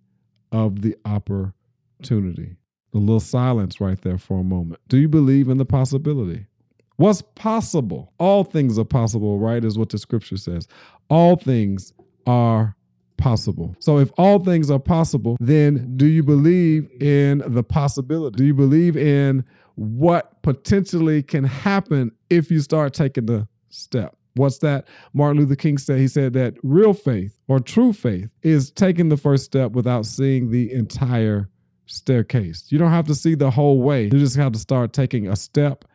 of 0.54 0.82
the 0.82 0.96
opportunity. 1.04 2.56
A 2.94 2.98
little 2.98 3.20
silence 3.20 3.82
right 3.82 4.02
there 4.02 4.18
for 4.18 4.40
a 4.40 4.44
moment. 4.44 4.80
Do 4.88 4.98
you 4.98 5.10
believe 5.10 5.50
in 5.50 5.58
the 5.58 5.66
possibility? 5.66 6.46
What's 6.96 7.22
possible? 7.22 8.14
All 8.20 8.46
things 8.46 8.80
are 8.80 8.86
possible, 8.86 9.38
right? 9.38 9.66
Is 9.66 9.78
what 9.78 9.90
the 9.90 9.98
scripture 9.98 10.38
says. 10.38 10.66
All 11.10 11.36
things 11.36 11.92
are 12.26 12.78
possible. 13.18 13.76
So 13.80 14.00
if 14.00 14.12
all 14.18 14.40
things 14.40 14.70
are 14.70 14.80
possible, 14.80 15.38
then 15.40 15.96
do 15.98 16.08
you 16.08 16.24
believe 16.24 16.90
in 17.02 17.44
the 17.46 17.64
possibility? 17.64 18.38
Do 18.38 18.46
you 18.46 18.54
believe 18.54 18.98
in 18.98 19.46
what 19.76 20.42
potentially 20.42 21.24
can 21.24 21.44
happen 21.44 22.12
if 22.30 22.50
you 22.52 22.60
start 22.60 22.94
taking 22.94 23.26
the 23.26 23.48
step? 23.70 24.16
What's 24.36 24.58
that? 24.60 24.88
Martin 25.14 25.42
Luther 25.42 25.56
King 25.56 25.78
said, 25.78 25.98
he 25.98 26.08
said 26.08 26.34
that 26.34 26.56
real 26.62 26.94
faith 26.94 27.40
or 27.48 27.60
true 27.60 27.94
faith 27.94 28.30
is 28.44 28.70
taking 28.70 29.10
the 29.10 29.18
first 29.18 29.46
step 29.46 29.72
without 29.72 30.06
seeing 30.06 30.52
the 30.52 30.72
entire 30.74 31.50
staircase. 31.86 32.66
You 32.70 32.78
don't 32.78 32.92
have 32.92 33.08
to 33.08 33.16
see 33.16 33.36
the 33.36 33.52
whole 33.52 33.82
way. 33.82 34.04
You 34.04 34.10
just 34.10 34.36
have 34.36 34.52
to 34.52 34.60
start 34.60 34.92
taking 34.92 35.28
a 35.28 35.36
step 35.36 35.86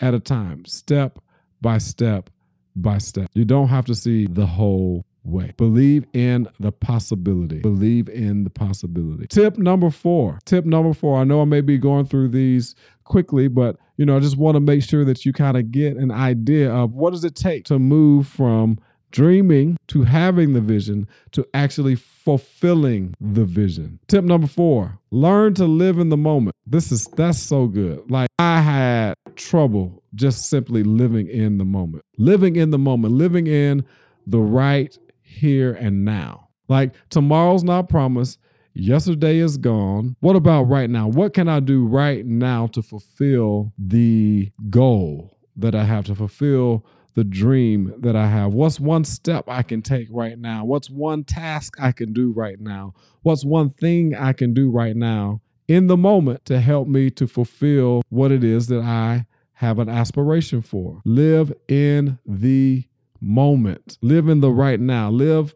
at 0.00 0.14
a 0.14 0.20
time, 0.20 0.64
step 0.64 1.18
by 1.60 1.78
step 1.78 2.30
by 2.76 2.98
step. 2.98 3.28
You 3.34 3.44
don't 3.44 3.68
have 3.68 3.84
to 3.86 3.94
see 3.94 4.26
the 4.26 4.46
whole 4.46 5.04
way. 5.24 5.52
Believe 5.56 6.04
in 6.12 6.48
the 6.58 6.72
possibility. 6.72 7.60
Believe 7.60 8.08
in 8.08 8.44
the 8.44 8.50
possibility. 8.50 9.26
Tip 9.26 9.58
number 9.58 9.90
four. 9.90 10.38
Tip 10.44 10.64
number 10.64 10.94
four. 10.94 11.18
I 11.18 11.24
know 11.24 11.42
I 11.42 11.44
may 11.44 11.60
be 11.60 11.78
going 11.78 12.06
through 12.06 12.28
these 12.28 12.74
quickly, 13.04 13.48
but 13.48 13.76
you 13.96 14.06
know, 14.06 14.16
I 14.16 14.20
just 14.20 14.36
want 14.36 14.56
to 14.56 14.60
make 14.60 14.82
sure 14.82 15.04
that 15.04 15.24
you 15.26 15.32
kind 15.32 15.56
of 15.56 15.70
get 15.70 15.96
an 15.96 16.10
idea 16.10 16.72
of 16.72 16.94
what 16.94 17.10
does 17.10 17.24
it 17.24 17.34
take 17.34 17.64
to 17.66 17.78
move 17.78 18.26
from 18.26 18.78
dreaming 19.10 19.76
to 19.88 20.04
having 20.04 20.52
the 20.52 20.60
vision 20.60 21.06
to 21.32 21.46
actually 21.54 21.96
fulfilling 21.96 23.14
the 23.20 23.44
vision. 23.44 23.98
Tip 24.08 24.24
number 24.24 24.46
4, 24.46 24.98
learn 25.10 25.54
to 25.54 25.64
live 25.64 25.98
in 25.98 26.08
the 26.10 26.16
moment. 26.16 26.54
This 26.66 26.92
is 26.92 27.06
that's 27.16 27.38
so 27.38 27.66
good. 27.66 28.08
Like 28.10 28.28
I 28.38 28.60
had 28.60 29.14
trouble 29.36 30.02
just 30.14 30.48
simply 30.48 30.82
living 30.82 31.28
in 31.28 31.58
the 31.58 31.64
moment. 31.64 32.04
Living 32.18 32.56
in 32.56 32.70
the 32.70 32.78
moment, 32.78 33.14
living 33.14 33.46
in 33.46 33.84
the 34.26 34.38
right 34.38 34.96
here 35.30 35.72
and 35.72 36.04
now. 36.04 36.48
Like 36.68 36.94
tomorrow's 37.10 37.64
not 37.64 37.88
promised. 37.88 38.38
Yesterday 38.74 39.38
is 39.38 39.58
gone. 39.58 40.16
What 40.20 40.36
about 40.36 40.64
right 40.64 40.88
now? 40.88 41.08
What 41.08 41.34
can 41.34 41.48
I 41.48 41.60
do 41.60 41.86
right 41.86 42.24
now 42.24 42.68
to 42.68 42.82
fulfill 42.82 43.72
the 43.76 44.50
goal 44.70 45.36
that 45.56 45.74
I 45.74 45.84
have 45.84 46.04
to 46.06 46.14
fulfill 46.14 46.86
the 47.14 47.24
dream 47.24 47.92
that 47.98 48.14
I 48.14 48.28
have? 48.28 48.54
What's 48.54 48.78
one 48.78 49.04
step 49.04 49.44
I 49.48 49.62
can 49.62 49.82
take 49.82 50.06
right 50.10 50.38
now? 50.38 50.64
What's 50.64 50.88
one 50.88 51.24
task 51.24 51.74
I 51.80 51.90
can 51.90 52.12
do 52.12 52.32
right 52.32 52.60
now? 52.60 52.94
What's 53.22 53.44
one 53.44 53.70
thing 53.70 54.14
I 54.14 54.32
can 54.32 54.54
do 54.54 54.70
right 54.70 54.94
now 54.94 55.40
in 55.66 55.88
the 55.88 55.96
moment 55.96 56.44
to 56.46 56.60
help 56.60 56.86
me 56.86 57.10
to 57.10 57.26
fulfill 57.26 58.02
what 58.08 58.30
it 58.30 58.44
is 58.44 58.68
that 58.68 58.82
I 58.82 59.26
have 59.54 59.80
an 59.80 59.88
aspiration 59.88 60.62
for? 60.62 61.02
Live 61.04 61.52
in 61.68 62.18
the 62.24 62.84
moment, 63.20 63.98
live 64.02 64.28
in 64.28 64.40
the 64.40 64.50
right 64.50 64.80
now, 64.80 65.10
live 65.10 65.54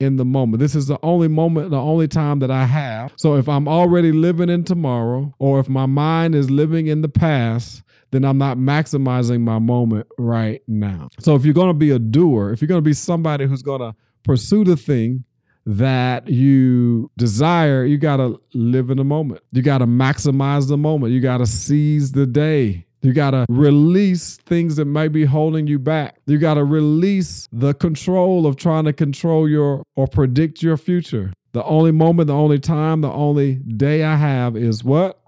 in 0.00 0.16
the 0.16 0.24
moment. 0.24 0.60
This 0.60 0.74
is 0.74 0.86
the 0.86 0.98
only 1.02 1.28
moment, 1.28 1.70
the 1.70 1.76
only 1.76 2.08
time 2.08 2.40
that 2.40 2.50
I 2.50 2.64
have. 2.64 3.12
So 3.16 3.36
if 3.36 3.48
I'm 3.48 3.68
already 3.68 4.12
living 4.12 4.48
in 4.48 4.64
tomorrow, 4.64 5.34
or 5.38 5.60
if 5.60 5.68
my 5.68 5.86
mind 5.86 6.34
is 6.34 6.50
living 6.50 6.88
in 6.88 7.02
the 7.02 7.08
past, 7.08 7.82
then 8.10 8.24
I'm 8.24 8.38
not 8.38 8.58
maximizing 8.58 9.40
my 9.40 9.58
moment 9.58 10.06
right 10.18 10.62
now. 10.68 11.08
So 11.18 11.34
if 11.34 11.44
you're 11.44 11.54
going 11.54 11.68
to 11.68 11.74
be 11.74 11.90
a 11.90 11.98
doer, 11.98 12.52
if 12.52 12.60
you're 12.60 12.68
going 12.68 12.78
to 12.78 12.82
be 12.82 12.92
somebody 12.92 13.46
who's 13.46 13.62
going 13.62 13.80
to 13.80 13.94
pursue 14.22 14.64
the 14.64 14.76
thing 14.76 15.24
that 15.66 16.28
you 16.28 17.10
desire, 17.16 17.84
you 17.84 17.98
got 17.98 18.18
to 18.18 18.40
live 18.52 18.90
in 18.90 18.98
the 18.98 19.04
moment. 19.04 19.40
You 19.52 19.62
got 19.62 19.78
to 19.78 19.86
maximize 19.86 20.68
the 20.68 20.76
moment. 20.76 21.12
You 21.12 21.20
got 21.20 21.38
to 21.38 21.46
seize 21.46 22.12
the 22.12 22.26
day. 22.26 22.86
You 23.04 23.12
got 23.12 23.32
to 23.32 23.44
release 23.50 24.38
things 24.38 24.76
that 24.76 24.86
might 24.86 25.12
be 25.12 25.26
holding 25.26 25.66
you 25.66 25.78
back. 25.78 26.16
You 26.24 26.38
got 26.38 26.54
to 26.54 26.64
release 26.64 27.50
the 27.52 27.74
control 27.74 28.46
of 28.46 28.56
trying 28.56 28.84
to 28.84 28.94
control 28.94 29.46
your 29.46 29.82
or 29.94 30.06
predict 30.06 30.62
your 30.62 30.78
future. 30.78 31.30
The 31.52 31.62
only 31.64 31.92
moment, 31.92 32.28
the 32.28 32.34
only 32.34 32.58
time, 32.58 33.02
the 33.02 33.12
only 33.12 33.56
day 33.56 34.04
I 34.04 34.16
have 34.16 34.56
is 34.56 34.82
what? 34.82 35.20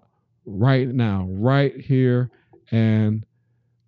Right 0.47 0.88
now, 0.88 1.26
right 1.28 1.78
here 1.78 2.30
and 2.71 3.26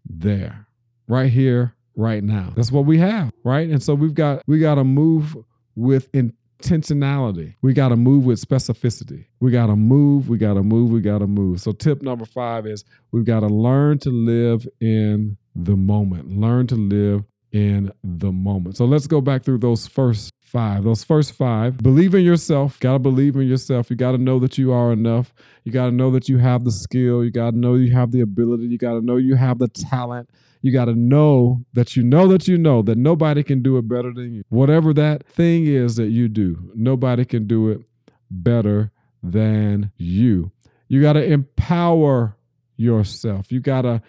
there. 0.07 0.67
Right 1.07 1.33
here, 1.33 1.75
right 1.97 2.23
now. 2.23 2.53
That's 2.55 2.71
what 2.71 2.85
we 2.85 2.99
have, 2.99 3.33
right? 3.43 3.71
And 3.71 3.83
so 3.83 3.95
we've 3.95 4.13
got 4.13 4.43
we 4.47 4.59
got 4.59 4.75
to 4.75 4.85
move 4.85 5.35
with 5.75 6.11
intentionality. 6.59 7.55
We 7.63 7.73
got 7.73 7.89
to 7.89 7.97
move 7.97 8.25
with 8.25 8.41
specificity. 8.41 9.27
We 9.41 9.51
got 9.51 9.67
to 9.67 9.77
move, 9.77 10.29
we 10.29 10.39
got 10.39 10.55
to 10.55 10.63
move, 10.63 10.91
we 10.91 11.01
got 11.01 11.19
to 11.19 11.27
move. 11.27 11.61
So, 11.61 11.73
tip 11.73 12.03
number 12.03 12.25
five 12.25 12.67
is 12.67 12.85
we've 13.13 13.25
got 13.25 13.41
to 13.41 13.47
learn 13.47 13.99
to 14.01 14.11
live 14.11 14.67
in 14.81 15.37
the 15.55 15.77
moment. 15.77 16.31
Learn 16.31 16.67
to 16.69 16.75
live 16.75 17.25
in 17.53 17.93
the 18.03 18.33
moment. 18.33 18.77
So, 18.77 18.85
let's 18.85 19.07
go 19.07 19.21
back 19.21 19.43
through 19.43 19.59
those 19.59 19.87
first 19.87 20.33
five. 20.43 20.85
Those 20.85 21.05
first 21.05 21.33
five 21.33 21.79
believe 21.79 22.15
in 22.15 22.25
yourself. 22.25 22.81
Got 22.81 22.95
to 22.95 22.99
believe 22.99 23.37
in 23.37 23.47
yourself. 23.47 23.91
You 23.91 23.97
got 23.97 24.13
to 24.13 24.19
know 24.19 24.39
that 24.41 24.59
you 24.59 24.73
are 24.73 24.93
enough. 24.93 25.35
You 25.65 25.73
got 25.73 25.87
to 25.87 25.93
know 25.93 26.11
that 26.13 26.29
you 26.29 26.39
have 26.39 26.65
the 26.65 26.73
skill. 26.73 27.23
You 27.25 27.31
got 27.31 27.51
to 27.51 27.59
know 27.59 27.75
you 27.75 27.93
have 27.93 28.11
the 28.11 28.23
ability. 28.23 28.65
You 28.65 28.79
got 28.79 28.95
to 28.95 29.03
know 29.03 29.17
you 29.17 29.37
have 29.37 29.59
the 29.59 29.69
talent 29.69 30.31
you 30.61 30.73
got 30.73 30.87
to 30.87 30.95
know 30.95 31.65
that 31.73 31.97
you 31.97 32.03
know 32.03 32.29
that 32.29 32.49
you 32.49 32.59
know 32.59 32.83
that 32.83 32.99
nobody 32.99 33.43
can 33.43 33.63
do 33.63 33.77
it 33.79 33.89
better 33.89 34.13
than 34.13 34.35
you. 34.35 34.45
Whatever 34.49 34.93
that 34.95 35.27
thing 35.27 35.67
is 35.67 35.97
that 35.97 36.09
you 36.09 36.29
do, 36.29 36.73
nobody 36.75 37.25
can 37.25 37.47
do 37.47 37.69
it 37.69 37.83
better 38.31 38.91
than 39.23 39.93
you. 39.97 40.51
You 40.89 41.01
got 41.03 41.15
to 41.15 41.25
empower 41.25 42.37
yourself. 42.77 43.53
You 43.53 43.61
got 43.61 43.83
to 43.83 44.03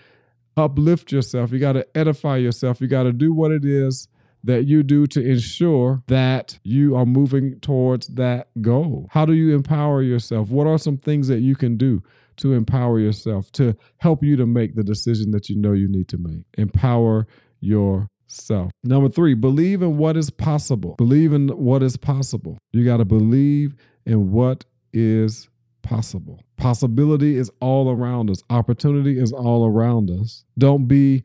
uplift 0.58 1.12
yourself. 1.12 1.52
You 1.52 1.60
got 1.60 1.74
to 1.74 1.86
edify 1.96 2.38
yourself. 2.38 2.82
You 2.82 2.88
got 2.88 3.04
to 3.04 3.14
do 3.14 3.34
what 3.34 3.52
it 3.52 3.66
is 3.66 4.08
that 4.44 4.66
you 4.66 4.84
do 4.84 5.06
to 5.08 5.22
ensure 5.22 6.02
that 6.08 6.60
you 6.64 6.96
are 6.96 7.06
moving 7.06 7.60
towards 7.60 8.08
that 8.08 8.48
goal. 8.62 9.08
How 9.12 9.26
do 9.26 9.34
you 9.34 9.54
empower 9.56 10.02
yourself? 10.02 10.50
What 10.50 10.68
are 10.68 10.78
some 10.78 10.98
things 10.98 11.28
that 11.28 11.40
you 11.40 11.56
can 11.56 11.78
do? 11.78 12.02
to 12.40 12.54
empower 12.54 13.00
yourself, 13.00 13.52
to 13.52 13.76
help 13.98 14.24
you 14.24 14.36
to 14.38 14.46
make 14.46 14.76
the 14.76 14.84
decision 14.84 15.32
that 15.32 15.50
you 15.50 15.58
know 15.58 15.74
you 15.74 15.88
need 15.88 16.08
to 16.08 16.18
make. 16.18 16.44
Empower 16.58 17.28
yourself. 17.60 18.72
Number 18.84 19.10
three, 19.10 19.34
believe 19.34 19.82
in 19.82 19.98
what 19.98 20.16
is 20.16 20.30
possible. 20.30 20.96
Believe 20.98 21.34
in 21.34 21.50
what 21.50 21.84
is 21.84 21.98
possible. 21.98 22.58
You 22.72 22.86
got 22.86 22.98
to 22.98 23.06
believe 23.06 23.76
in 24.06 24.32
what 24.32 24.64
is 24.94 25.50
possible. 25.82 26.42
Possibility 26.58 27.36
is 27.36 27.52
all 27.60 27.90
around 27.90 28.30
us, 28.30 28.42
opportunity 28.50 29.20
is 29.20 29.32
all 29.32 29.66
around 29.66 30.10
us. 30.10 30.46
Don't 30.58 30.88
be 30.88 31.24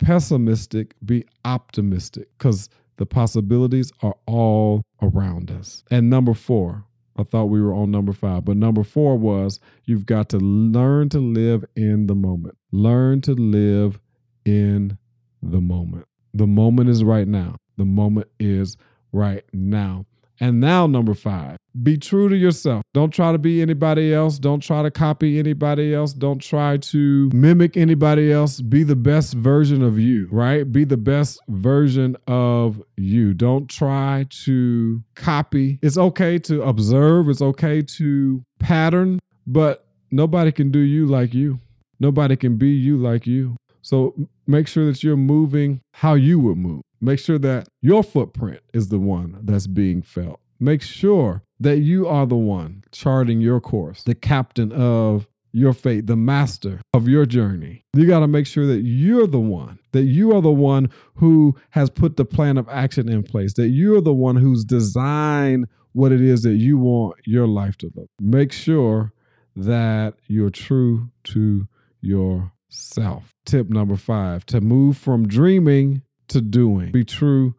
pessimistic, 0.00 0.94
be 1.04 1.24
optimistic 1.44 2.28
because 2.36 2.68
the 2.96 3.06
possibilities 3.06 3.92
are 4.02 4.16
all 4.26 4.82
around 5.00 5.50
us. 5.50 5.84
And 5.90 6.10
number 6.10 6.34
four, 6.34 6.84
I 7.16 7.22
thought 7.22 7.46
we 7.46 7.60
were 7.60 7.74
on 7.74 7.90
number 7.90 8.12
five. 8.12 8.44
But 8.44 8.56
number 8.56 8.82
four 8.82 9.16
was 9.16 9.60
you've 9.84 10.06
got 10.06 10.28
to 10.30 10.38
learn 10.38 11.08
to 11.10 11.18
live 11.18 11.64
in 11.76 12.06
the 12.06 12.14
moment. 12.14 12.56
Learn 12.72 13.20
to 13.22 13.32
live 13.32 14.00
in 14.44 14.98
the 15.42 15.60
moment. 15.60 16.06
The 16.34 16.46
moment 16.46 16.88
is 16.90 17.04
right 17.04 17.28
now. 17.28 17.56
The 17.76 17.84
moment 17.84 18.28
is 18.38 18.76
right 19.12 19.44
now. 19.52 20.06
And 20.40 20.58
now, 20.58 20.86
number 20.86 21.12
five, 21.12 21.58
be 21.82 21.98
true 21.98 22.30
to 22.30 22.36
yourself. 22.36 22.82
Don't 22.94 23.12
try 23.12 23.30
to 23.30 23.38
be 23.38 23.60
anybody 23.60 24.14
else. 24.14 24.38
Don't 24.38 24.60
try 24.60 24.82
to 24.82 24.90
copy 24.90 25.38
anybody 25.38 25.94
else. 25.94 26.14
Don't 26.14 26.40
try 26.40 26.78
to 26.78 27.30
mimic 27.34 27.76
anybody 27.76 28.32
else. 28.32 28.62
Be 28.62 28.82
the 28.82 28.96
best 28.96 29.34
version 29.34 29.82
of 29.82 29.98
you, 29.98 30.28
right? 30.32 30.70
Be 30.70 30.84
the 30.84 30.96
best 30.96 31.40
version 31.48 32.16
of 32.26 32.82
you. 32.96 33.34
Don't 33.34 33.68
try 33.68 34.26
to 34.44 35.02
copy. 35.14 35.78
It's 35.82 35.98
okay 35.98 36.38
to 36.40 36.62
observe, 36.62 37.28
it's 37.28 37.42
okay 37.42 37.82
to 37.82 38.42
pattern, 38.58 39.18
but 39.46 39.86
nobody 40.10 40.52
can 40.52 40.70
do 40.70 40.78
you 40.78 41.06
like 41.06 41.34
you. 41.34 41.60
Nobody 42.00 42.34
can 42.34 42.56
be 42.56 42.70
you 42.70 42.96
like 42.96 43.26
you. 43.26 43.56
So 43.82 44.14
make 44.46 44.66
sure 44.66 44.86
that 44.86 45.02
you're 45.02 45.16
moving 45.16 45.80
how 45.92 46.14
you 46.14 46.38
would 46.40 46.58
move. 46.58 46.82
Make 47.00 47.18
sure 47.18 47.38
that 47.38 47.68
your 47.80 48.02
footprint 48.02 48.60
is 48.74 48.88
the 48.88 48.98
one 48.98 49.38
that's 49.42 49.66
being 49.66 50.02
felt. 50.02 50.40
Make 50.58 50.82
sure 50.82 51.42
that 51.58 51.78
you 51.78 52.06
are 52.06 52.26
the 52.26 52.36
one 52.36 52.84
charting 52.92 53.40
your 53.40 53.60
course, 53.60 54.02
the 54.02 54.14
captain 54.14 54.72
of 54.72 55.26
your 55.52 55.72
fate, 55.72 56.06
the 56.06 56.16
master 56.16 56.80
of 56.92 57.08
your 57.08 57.26
journey. 57.26 57.84
You 57.94 58.06
got 58.06 58.20
to 58.20 58.28
make 58.28 58.46
sure 58.46 58.66
that 58.66 58.82
you're 58.82 59.26
the 59.26 59.40
one, 59.40 59.78
that 59.92 60.04
you 60.04 60.34
are 60.36 60.42
the 60.42 60.52
one 60.52 60.90
who 61.16 61.56
has 61.70 61.90
put 61.90 62.16
the 62.16 62.24
plan 62.24 62.58
of 62.58 62.68
action 62.68 63.08
in 63.08 63.22
place, 63.22 63.54
that 63.54 63.68
you're 63.68 64.00
the 64.00 64.12
one 64.12 64.36
who's 64.36 64.64
designed 64.64 65.66
what 65.92 66.12
it 66.12 66.20
is 66.20 66.42
that 66.42 66.54
you 66.54 66.78
want 66.78 67.16
your 67.24 67.46
life 67.46 67.76
to 67.78 67.90
look. 67.96 68.08
Make 68.20 68.52
sure 68.52 69.12
that 69.56 70.14
you're 70.28 70.50
true 70.50 71.10
to 71.24 71.66
yourself. 72.00 73.29
Tip 73.50 73.68
number 73.68 73.96
five 73.96 74.46
to 74.46 74.60
move 74.60 74.96
from 74.96 75.26
dreaming 75.26 76.02
to 76.28 76.40
doing. 76.40 76.92
Be 76.92 77.04
true 77.04 77.56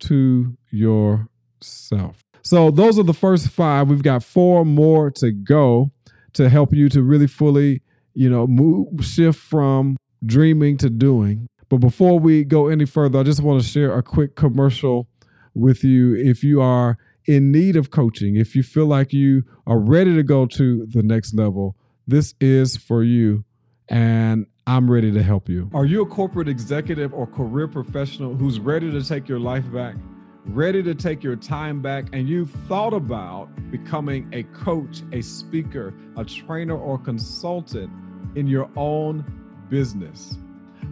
to 0.00 0.54
yourself. 0.70 2.22
So, 2.42 2.70
those 2.70 2.98
are 2.98 3.04
the 3.04 3.14
first 3.14 3.48
five. 3.48 3.88
We've 3.88 4.02
got 4.02 4.22
four 4.22 4.66
more 4.66 5.10
to 5.12 5.32
go 5.32 5.92
to 6.34 6.50
help 6.50 6.74
you 6.74 6.90
to 6.90 7.02
really 7.02 7.26
fully, 7.26 7.80
you 8.12 8.28
know, 8.28 8.46
move, 8.46 8.88
shift 9.02 9.38
from 9.38 9.96
dreaming 10.26 10.76
to 10.76 10.90
doing. 10.90 11.48
But 11.70 11.78
before 11.78 12.18
we 12.18 12.44
go 12.44 12.68
any 12.68 12.84
further, 12.84 13.20
I 13.20 13.22
just 13.22 13.42
want 13.42 13.62
to 13.62 13.66
share 13.66 13.96
a 13.96 14.02
quick 14.02 14.36
commercial 14.36 15.08
with 15.54 15.82
you. 15.82 16.16
If 16.16 16.44
you 16.44 16.60
are 16.60 16.98
in 17.24 17.50
need 17.50 17.76
of 17.76 17.90
coaching, 17.90 18.36
if 18.36 18.54
you 18.54 18.62
feel 18.62 18.84
like 18.84 19.14
you 19.14 19.44
are 19.66 19.78
ready 19.78 20.14
to 20.16 20.22
go 20.22 20.44
to 20.44 20.84
the 20.84 21.02
next 21.02 21.34
level, 21.34 21.76
this 22.06 22.34
is 22.42 22.76
for 22.76 23.02
you. 23.02 23.46
And 23.88 24.44
I'm 24.70 24.88
ready 24.88 25.10
to 25.10 25.20
help 25.20 25.48
you. 25.48 25.68
Are 25.74 25.84
you 25.84 26.02
a 26.02 26.06
corporate 26.06 26.46
executive 26.46 27.12
or 27.12 27.26
career 27.26 27.66
professional 27.66 28.36
who's 28.36 28.60
ready 28.60 28.88
to 28.92 29.02
take 29.02 29.28
your 29.28 29.40
life 29.40 29.64
back? 29.72 29.96
Ready 30.44 30.80
to 30.84 30.94
take 30.94 31.24
your 31.24 31.34
time 31.34 31.82
back, 31.82 32.04
and 32.12 32.28
you've 32.28 32.52
thought 32.68 32.92
about 32.92 33.48
becoming 33.72 34.28
a 34.32 34.44
coach, 34.44 35.02
a 35.10 35.22
speaker, 35.22 35.92
a 36.16 36.24
trainer, 36.24 36.78
or 36.78 36.98
consultant 36.98 37.90
in 38.36 38.46
your 38.46 38.70
own 38.76 39.24
business? 39.68 40.38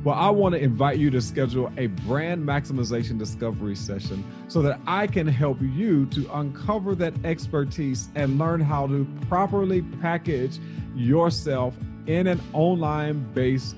Well, 0.03 0.17
I 0.17 0.31
want 0.31 0.57
to 0.57 0.61
invite 0.61 0.99
you 0.99 1.09
to 1.11 1.21
schedule 1.21 1.71
a 1.77 1.87
brand 1.87 2.45
maximization 2.45 3.17
discovery 3.17 3.77
session 3.77 4.25
so 4.49 4.61
that 4.63 4.81
I 4.89 5.07
can 5.07 5.29
help 5.29 5.59
you 5.61 6.07
to 6.07 6.29
uncover 6.37 6.97
that 6.97 7.15
expertise 7.25 8.09
and 8.17 8.41
learn 8.41 8.61
how 8.61 8.89
to 8.89 9.07
properly 9.29 9.83
package 9.83 10.59
yourself 10.97 11.77
in 12.09 12.27
an 12.27 12.41
online 12.55 13.23
based 13.35 13.77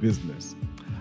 business. 0.00 0.56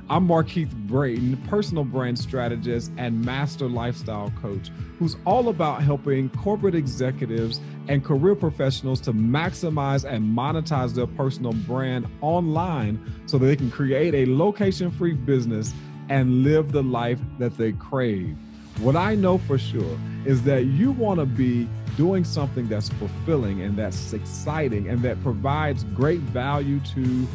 I'm 0.10 0.26
Markeith 0.26 0.74
Braden, 0.88 1.36
personal 1.50 1.84
brand 1.84 2.18
strategist 2.18 2.94
and 2.98 3.26
master 3.26 3.68
lifestyle 3.68 4.32
coach, 4.42 4.70
who's 5.00 5.18
all 5.26 5.50
about 5.50 5.84
helping 5.84 6.30
corporate 6.30 6.76
executives 6.76 7.60
and 7.90 8.06
career 8.06 8.36
professionals 8.36 9.02
to 9.02 9.12
maximize 9.12 10.10
and 10.10 10.24
monetize 10.24 10.94
their 10.94 11.08
personal 11.08 11.52
brand 11.52 12.08
online 12.22 13.04
so 13.26 13.38
that 13.38 13.48
they 13.48 13.56
can 13.58 13.70
create 13.70 14.14
a 14.14 14.32
location 14.32 14.92
free 14.92 15.14
business 15.14 15.74
and 16.08 16.44
live 16.44 16.72
the 16.72 16.84
life 16.84 17.20
that 17.38 17.58
they 17.58 17.74
crave. 17.74 18.38
What 18.80 18.96
I 18.96 19.16
know 19.16 19.40
for 19.40 19.58
sure 19.58 19.98
is 20.26 20.44
that 20.44 20.66
you 20.66 20.92
want 20.92 21.20
to 21.20 21.26
be 21.26 21.68
doing 21.98 22.24
something 22.24 22.68
that's 22.70 22.90
fulfilling 22.90 23.62
and 23.62 23.76
that's 23.76 24.14
exciting 24.14 24.88
and 24.88 25.02
that 25.02 25.22
provides 25.24 25.84
great 25.96 26.20
value 26.20 26.80
to 26.96 27.28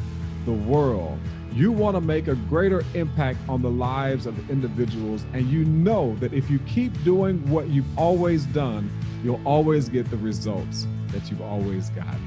the 0.47 0.53
world. 0.53 1.19
You 1.53 1.71
want 1.71 1.97
to 1.97 2.01
make 2.01 2.29
a 2.29 2.35
greater 2.35 2.83
impact 2.95 3.39
on 3.49 3.61
the 3.61 3.69
lives 3.69 4.25
of 4.25 4.51
individuals, 4.51 5.27
and 5.35 5.49
you 5.49 5.67
know 5.67 6.17
that 6.17 6.33
if 6.33 6.49
you 6.49 6.59
keep 6.61 7.05
doing 7.05 7.47
what 7.51 7.69
you've 7.69 7.99
always 7.99 8.47
done, 8.47 8.91
you'll 9.23 9.43
always 9.45 9.91
get 9.91 10.11
the 10.11 10.17
results 10.17 10.87
that 11.09 11.31
you've 11.31 11.43
always 11.43 11.91
gotten. 11.91 12.21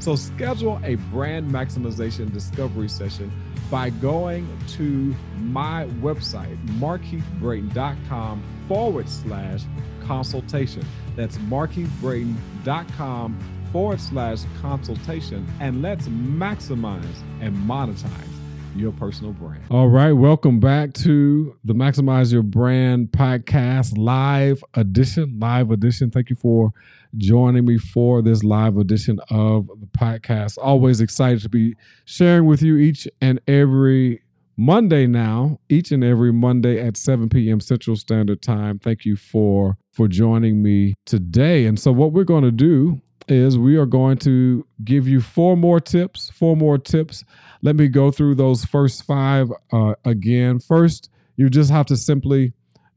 So, 0.00 0.16
schedule 0.16 0.80
a 0.82 0.96
brand 0.96 1.48
maximization 1.48 2.32
discovery 2.32 2.88
session 2.88 3.30
by 3.70 3.90
going 3.90 4.48
to 4.70 5.14
my 5.38 5.86
website, 6.00 6.58
markeithbraden.com 6.80 8.42
forward 8.66 9.08
slash 9.08 9.62
consultation. 10.06 10.84
That's 11.16 11.38
markeithbraden.com 11.38 13.38
forward 13.72 14.00
slash 14.00 14.40
consultation. 14.60 15.46
And 15.60 15.82
let's 15.82 16.08
maximize 16.08 17.22
and 17.40 17.56
monetize 17.56 18.28
your 18.76 18.92
personal 18.92 19.32
brand. 19.32 19.62
All 19.70 19.88
right, 19.88 20.12
welcome 20.12 20.60
back 20.60 20.92
to 20.94 21.56
the 21.64 21.74
Maximize 21.74 22.32
Your 22.32 22.42
Brand 22.42 23.12
podcast 23.12 23.98
live 23.98 24.64
edition. 24.74 25.38
Live 25.38 25.70
edition. 25.70 26.10
Thank 26.10 26.30
you 26.30 26.36
for 26.36 26.72
joining 27.18 27.66
me 27.66 27.78
for 27.78 28.22
this 28.22 28.42
live 28.42 28.78
edition 28.78 29.20
of 29.30 29.68
the 29.78 29.86
podcast. 29.86 30.58
Always 30.60 31.00
excited 31.00 31.42
to 31.42 31.48
be 31.48 31.76
sharing 32.04 32.46
with 32.46 32.62
you 32.62 32.76
each 32.76 33.06
and 33.20 33.40
every 33.46 34.21
Monday 34.56 35.06
now, 35.06 35.58
each 35.68 35.90
and 35.92 36.04
every 36.04 36.32
Monday 36.32 36.80
at 36.80 36.96
7 36.96 37.28
p.m. 37.28 37.60
Central 37.60 37.96
Standard 37.96 38.42
Time. 38.42 38.78
Thank 38.78 39.04
you 39.04 39.16
for 39.16 39.76
for 39.92 40.08
joining 40.08 40.62
me 40.62 40.94
today. 41.04 41.66
And 41.66 41.78
so 41.78 41.92
what 41.92 42.12
we're 42.12 42.24
going 42.24 42.44
to 42.44 42.50
do 42.50 43.00
is 43.28 43.58
we 43.58 43.76
are 43.76 43.86
going 43.86 44.18
to 44.18 44.66
give 44.84 45.06
you 45.06 45.20
four 45.20 45.56
more 45.56 45.80
tips, 45.80 46.30
four 46.30 46.56
more 46.56 46.78
tips. 46.78 47.24
Let 47.62 47.76
me 47.76 47.88
go 47.88 48.10
through 48.10 48.34
those 48.36 48.64
first 48.64 49.04
five 49.04 49.50
uh, 49.72 49.94
again. 50.04 50.58
First, 50.58 51.10
you 51.36 51.48
just 51.48 51.70
have 51.70 51.86
to 51.86 51.96
simply 51.96 52.52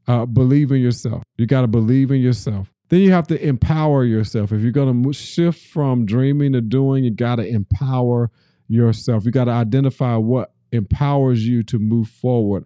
uh, 0.08 0.26
believe 0.26 0.72
in 0.72 0.80
yourself. 0.80 1.22
You 1.36 1.46
got 1.46 1.62
to 1.62 1.68
believe 1.68 2.10
in 2.10 2.20
yourself. 2.20 2.72
Then 2.88 3.00
you 3.00 3.12
have 3.12 3.26
to 3.28 3.44
empower 3.44 4.04
yourself. 4.04 4.52
If 4.52 4.60
you're 4.60 4.72
going 4.72 5.02
to 5.02 5.12
shift 5.12 5.66
from 5.66 6.06
dreaming 6.06 6.52
to 6.52 6.60
doing, 6.60 7.04
you 7.04 7.10
got 7.10 7.36
to 7.36 7.46
empower 7.46 8.30
yourself. 8.68 9.24
You 9.24 9.32
got 9.32 9.44
to 9.44 9.52
identify 9.52 10.16
what 10.16 10.52
empowers 10.76 11.46
you 11.46 11.62
to 11.64 11.78
move 11.78 12.08
forward. 12.08 12.64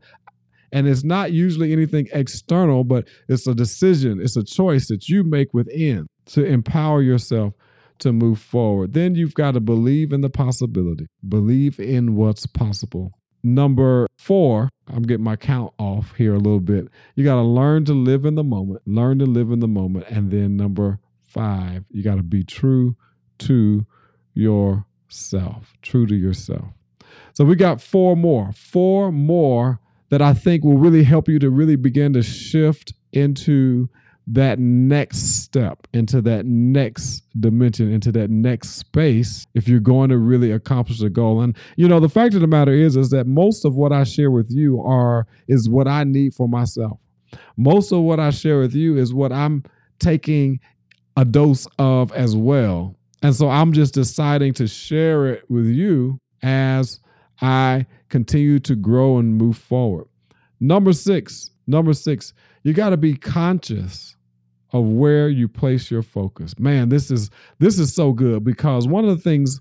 And 0.73 0.87
it's 0.87 1.03
not 1.03 1.33
usually 1.33 1.73
anything 1.73 2.09
external, 2.13 2.85
but 2.85 3.09
it's 3.29 3.47
a 3.47 3.55
decision, 3.55 4.21
it's 4.21 4.37
a 4.37 4.45
choice 4.45 4.89
that 4.89 5.09
you 5.09 5.25
make 5.25 5.53
within 5.53 6.07
to 6.27 6.45
empower 6.45 7.03
yourself 7.03 7.55
to 7.99 8.13
move 8.13 8.39
forward. 8.39 8.93
Then 8.93 9.15
you've 9.15 9.35
got 9.35 9.55
to 9.55 9.61
believe 9.61 10.13
in 10.13 10.21
the 10.21 10.31
possibility, 10.31 11.07
believe 11.29 11.81
in 11.81 12.15
what's 12.15 12.47
possible. 12.47 13.13
Number 13.43 14.07
four, 14.19 14.69
I'm 14.87 15.03
getting 15.03 15.25
my 15.25 15.37
count 15.37 15.73
off 15.79 16.15
here 16.17 16.35
a 16.35 16.39
little 16.39 16.61
bit. 16.61 16.89
You 17.15 17.25
got 17.25 17.37
to 17.37 17.43
learn 17.43 17.85
to 17.87 17.95
live 17.95 18.25
in 18.25 18.35
the 18.35 18.45
moment, 18.45 18.83
learn 18.87 19.19
to 19.21 19.27
live 19.27 19.51
in 19.51 19.61
the 19.61 19.69
moment. 19.69 20.07
And 20.09 20.31
then 20.31 20.57
number 20.57 20.99
five, 21.25 21.85
you 21.91 22.03
got 22.03 22.17
to 22.17 22.23
be 22.23 22.45
true 22.45 22.97
to 23.39 23.87
yourself, 24.35 25.75
true 25.81 26.07
to 26.07 26.15
yourself. 26.15 26.69
So 27.35 27.45
we 27.45 27.57
got 27.57 27.81
four 27.81 28.17
more, 28.17 28.53
four 28.53 29.13
more 29.13 29.81
that 30.11 30.21
I 30.21 30.35
think 30.35 30.65
will 30.65 30.79
really 30.79 31.05
help 31.05 31.29
you 31.29 31.39
to 31.39 31.51
really 31.51 31.77
begin 31.77 32.13
to 32.15 32.23
shift 32.23 32.93
into 33.13 33.89
that 34.33 34.61
next 34.61 35.43
step 35.43 35.89
into 35.93 36.21
that 36.21 36.47
next 36.47 37.25
dimension 37.41 37.93
into 37.93 38.13
that 38.13 38.31
next 38.31 38.77
space 38.77 39.45
if 39.55 39.67
you're 39.67 39.81
going 39.81 40.09
to 40.09 40.19
really 40.19 40.53
accomplish 40.53 41.01
the 41.01 41.11
goal. 41.11 41.41
And 41.41 41.57
you 41.77 41.89
know 41.89 41.99
the 41.99 42.09
fact 42.09 42.35
of 42.35 42.41
the 42.41 42.47
matter 42.47 42.73
is 42.73 42.97
is 42.97 43.11
that 43.11 43.27
most 43.27 43.65
of 43.65 43.75
what 43.75 43.93
i 43.93 44.05
share 44.05 44.31
with 44.31 44.49
you 44.49 44.81
are 44.83 45.27
is 45.49 45.69
what 45.69 45.89
i 45.89 46.05
need 46.05 46.35
for 46.35 46.49
myself. 46.49 47.01
Most 47.57 47.91
of 47.91 48.03
what 48.03 48.21
i 48.21 48.31
share 48.31 48.61
with 48.61 48.75
you 48.75 48.97
is 48.97 49.13
what 49.13 49.33
i'm 49.33 49.65
taking 49.99 50.61
a 51.17 51.25
dose 51.25 51.67
of 51.79 52.13
as 52.13 52.37
well. 52.37 52.95
And 53.23 53.35
so 53.35 53.49
i'm 53.49 53.73
just 53.73 53.95
deciding 53.95 54.55
to 54.55 54.69
share 54.69 55.27
it 55.27 55.45
with 55.51 55.67
you 55.67 56.21
as 56.43 57.01
i 57.41 57.85
continue 58.09 58.59
to 58.59 58.75
grow 58.75 59.19
and 59.19 59.37
move 59.37 59.57
forward 59.57 60.07
number 60.61 60.93
six 60.93 61.51
number 61.67 61.93
six 61.93 62.33
you 62.63 62.73
got 62.73 62.91
to 62.91 62.97
be 62.97 63.15
conscious 63.15 64.17
of 64.73 64.85
where 64.85 65.29
you 65.29 65.49
place 65.49 65.91
your 65.91 66.03
focus. 66.03 66.59
Man, 66.59 66.89
this 66.89 67.11
is 67.11 67.31
this 67.59 67.79
is 67.79 67.95
so 67.95 68.13
good 68.13 68.45
because 68.45 68.87
one 68.87 69.05
of 69.05 69.17
the 69.17 69.23
things 69.23 69.61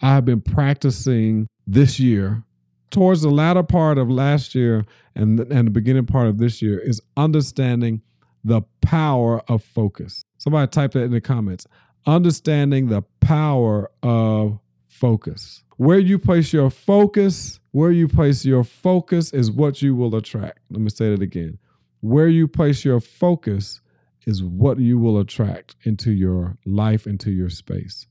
I've 0.00 0.24
been 0.24 0.40
practicing 0.40 1.46
this 1.66 2.00
year 2.00 2.42
towards 2.90 3.22
the 3.22 3.30
latter 3.30 3.62
part 3.62 3.98
of 3.98 4.10
last 4.10 4.54
year 4.54 4.84
and, 5.14 5.38
and 5.40 5.66
the 5.66 5.70
beginning 5.70 6.06
part 6.06 6.26
of 6.26 6.38
this 6.38 6.60
year 6.60 6.78
is 6.78 7.00
understanding 7.16 8.02
the 8.42 8.62
power 8.80 9.40
of 9.48 9.62
focus. 9.62 10.24
Somebody 10.38 10.68
type 10.68 10.92
that 10.92 11.02
in 11.02 11.12
the 11.12 11.20
comments. 11.20 11.66
Understanding 12.06 12.88
the 12.88 13.02
power 13.20 13.90
of 14.02 14.58
focus. 15.00 15.64
Where 15.78 15.98
you 15.98 16.18
place 16.18 16.52
your 16.52 16.68
focus, 16.68 17.58
where 17.72 17.90
you 17.90 18.06
place 18.06 18.44
your 18.44 18.64
focus 18.64 19.32
is 19.32 19.50
what 19.50 19.80
you 19.80 19.96
will 19.96 20.14
attract. 20.14 20.58
Let 20.70 20.80
me 20.80 20.90
say 20.90 21.10
that 21.10 21.22
again. 21.22 21.58
Where 22.00 22.28
you 22.28 22.46
place 22.46 22.84
your 22.84 23.00
focus 23.00 23.80
is 24.26 24.42
what 24.42 24.78
you 24.78 24.98
will 24.98 25.18
attract 25.18 25.76
into 25.84 26.12
your 26.12 26.58
life, 26.66 27.06
into 27.06 27.30
your 27.30 27.48
space. 27.48 28.06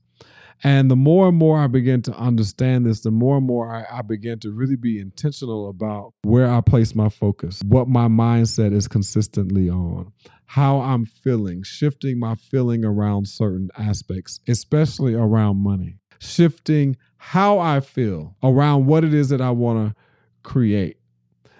And 0.62 0.90
the 0.90 0.96
more 0.96 1.28
and 1.28 1.38
more 1.38 1.58
I 1.58 1.68
begin 1.68 2.02
to 2.02 2.12
understand 2.12 2.84
this, 2.84 3.00
the 3.00 3.10
more 3.10 3.38
and 3.38 3.46
more 3.46 3.72
I, 3.72 3.98
I, 3.98 4.02
begin 4.02 4.38
to 4.40 4.52
really 4.52 4.76
be 4.76 4.98
intentional 4.98 5.70
about 5.70 6.12
where 6.22 6.52
I 6.52 6.60
place 6.60 6.94
my 6.94 7.08
focus, 7.08 7.62
what 7.64 7.88
my 7.88 8.08
mindset 8.08 8.74
is 8.74 8.86
consistently 8.86 9.70
on, 9.70 10.12
how 10.44 10.80
I'm 10.80 11.06
feeling, 11.06 11.62
shifting 11.62 12.18
my 12.18 12.34
feeling 12.34 12.84
around 12.84 13.26
certain 13.26 13.70
aspects, 13.78 14.40
especially 14.48 15.14
around 15.14 15.56
money, 15.56 15.96
shifting 16.20 16.96
how 17.16 17.58
I 17.58 17.80
feel 17.80 18.36
around 18.42 18.86
what 18.86 19.04
it 19.04 19.12
is 19.12 19.30
that 19.30 19.40
I 19.40 19.50
want 19.50 19.88
to 19.88 19.96
create. 20.42 20.98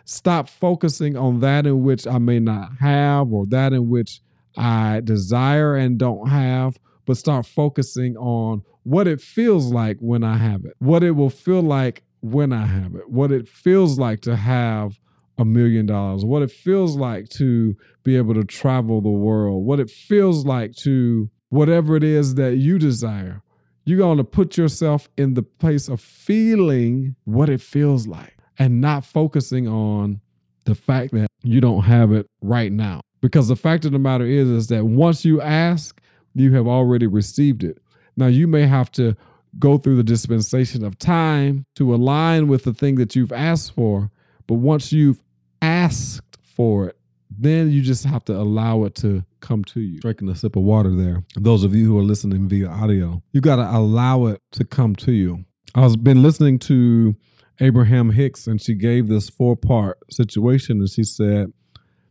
Stop 0.04 0.48
focusing 0.48 1.16
on 1.16 1.40
that 1.40 1.66
in 1.66 1.82
which 1.82 2.06
I 2.06 2.18
may 2.18 2.38
not 2.38 2.76
have 2.78 3.32
or 3.32 3.46
that 3.46 3.72
in 3.72 3.88
which 3.88 4.20
I 4.56 5.00
desire 5.00 5.76
and 5.76 5.98
don't 5.98 6.28
have, 6.28 6.78
but 7.06 7.16
start 7.16 7.46
focusing 7.46 8.16
on 8.16 8.62
what 8.82 9.06
it 9.06 9.20
feels 9.20 9.72
like 9.72 9.98
when 10.00 10.24
I 10.24 10.36
have 10.36 10.64
it, 10.64 10.74
what 10.78 11.02
it 11.02 11.12
will 11.12 11.30
feel 11.30 11.62
like 11.62 12.02
when 12.20 12.52
I 12.52 12.66
have 12.66 12.94
it, 12.94 13.08
what 13.08 13.32
it 13.32 13.48
feels 13.48 13.98
like 13.98 14.20
to 14.22 14.36
have 14.36 14.98
a 15.38 15.44
million 15.44 15.86
dollars, 15.86 16.24
what 16.24 16.42
it 16.42 16.50
feels 16.50 16.96
like 16.96 17.28
to 17.30 17.76
be 18.02 18.16
able 18.16 18.34
to 18.34 18.44
travel 18.44 19.00
the 19.00 19.08
world, 19.08 19.64
what 19.64 19.80
it 19.80 19.90
feels 19.90 20.44
like 20.44 20.74
to 20.82 21.30
whatever 21.48 21.96
it 21.96 22.04
is 22.04 22.34
that 22.34 22.56
you 22.56 22.78
desire. 22.78 23.42
You're 23.90 23.98
going 23.98 24.18
to 24.18 24.24
put 24.24 24.57
yourself 24.57 25.09
in 25.16 25.35
the 25.35 25.42
place 25.42 25.88
of 25.88 26.00
feeling 26.00 27.16
what 27.24 27.48
it 27.48 27.61
feels 27.61 28.07
like 28.07 28.37
and 28.57 28.81
not 28.81 29.05
focusing 29.05 29.66
on 29.66 30.20
the 30.64 30.76
fact 30.76 31.12
that 31.12 31.26
you 31.42 31.61
don't 31.61 31.83
have 31.83 32.12
it 32.12 32.29
right 32.40 32.70
now. 32.70 33.00
Because 33.20 33.48
the 33.48 33.57
fact 33.57 33.85
of 33.85 33.90
the 33.90 33.98
matter 33.98 34.24
is, 34.24 34.48
is 34.48 34.68
that 34.68 34.85
once 34.87 35.24
you 35.24 35.40
ask, 35.40 36.00
you 36.37 36.55
have 36.55 36.68
already 36.68 37.09
received 37.09 37.64
it. 37.64 37.83
Now 38.16 38.29
you 38.29 38.46
may 38.46 38.64
have 38.64 38.92
to 38.92 39.16
go 39.59 39.76
through 39.76 39.96
the 39.96 40.05
dispensation 40.05 40.85
of 40.85 40.96
time 40.96 41.64
to 41.74 41.92
align 41.92 42.46
with 42.46 42.62
the 42.62 42.72
thing 42.72 42.94
that 42.94 43.16
you've 43.16 43.33
asked 43.33 43.74
for. 43.74 44.09
But 44.46 44.55
once 44.55 44.92
you've 44.92 45.20
asked 45.62 46.38
for 46.44 46.90
it, 46.90 46.96
then 47.30 47.70
you 47.70 47.80
just 47.80 48.04
have 48.04 48.24
to 48.26 48.36
allow 48.36 48.84
it 48.84 48.94
to 48.96 49.24
come 49.40 49.64
to 49.64 49.80
you. 49.80 50.00
Drinking 50.00 50.28
a 50.28 50.34
sip 50.34 50.56
of 50.56 50.62
water 50.62 50.94
there. 50.94 51.24
Those 51.36 51.64
of 51.64 51.74
you 51.74 51.86
who 51.86 51.98
are 51.98 52.02
listening 52.02 52.48
via 52.48 52.68
audio, 52.68 53.22
you 53.32 53.40
got 53.40 53.56
to 53.56 53.76
allow 53.76 54.26
it 54.26 54.42
to 54.52 54.64
come 54.64 54.96
to 54.96 55.12
you. 55.12 55.44
I 55.74 55.80
was 55.80 55.96
been 55.96 56.22
listening 56.22 56.58
to 56.60 57.14
Abraham 57.60 58.10
Hicks, 58.10 58.46
and 58.46 58.60
she 58.60 58.74
gave 58.74 59.08
this 59.08 59.30
four 59.30 59.56
part 59.56 59.98
situation, 60.10 60.78
and 60.78 60.90
she 60.90 61.04
said 61.04 61.52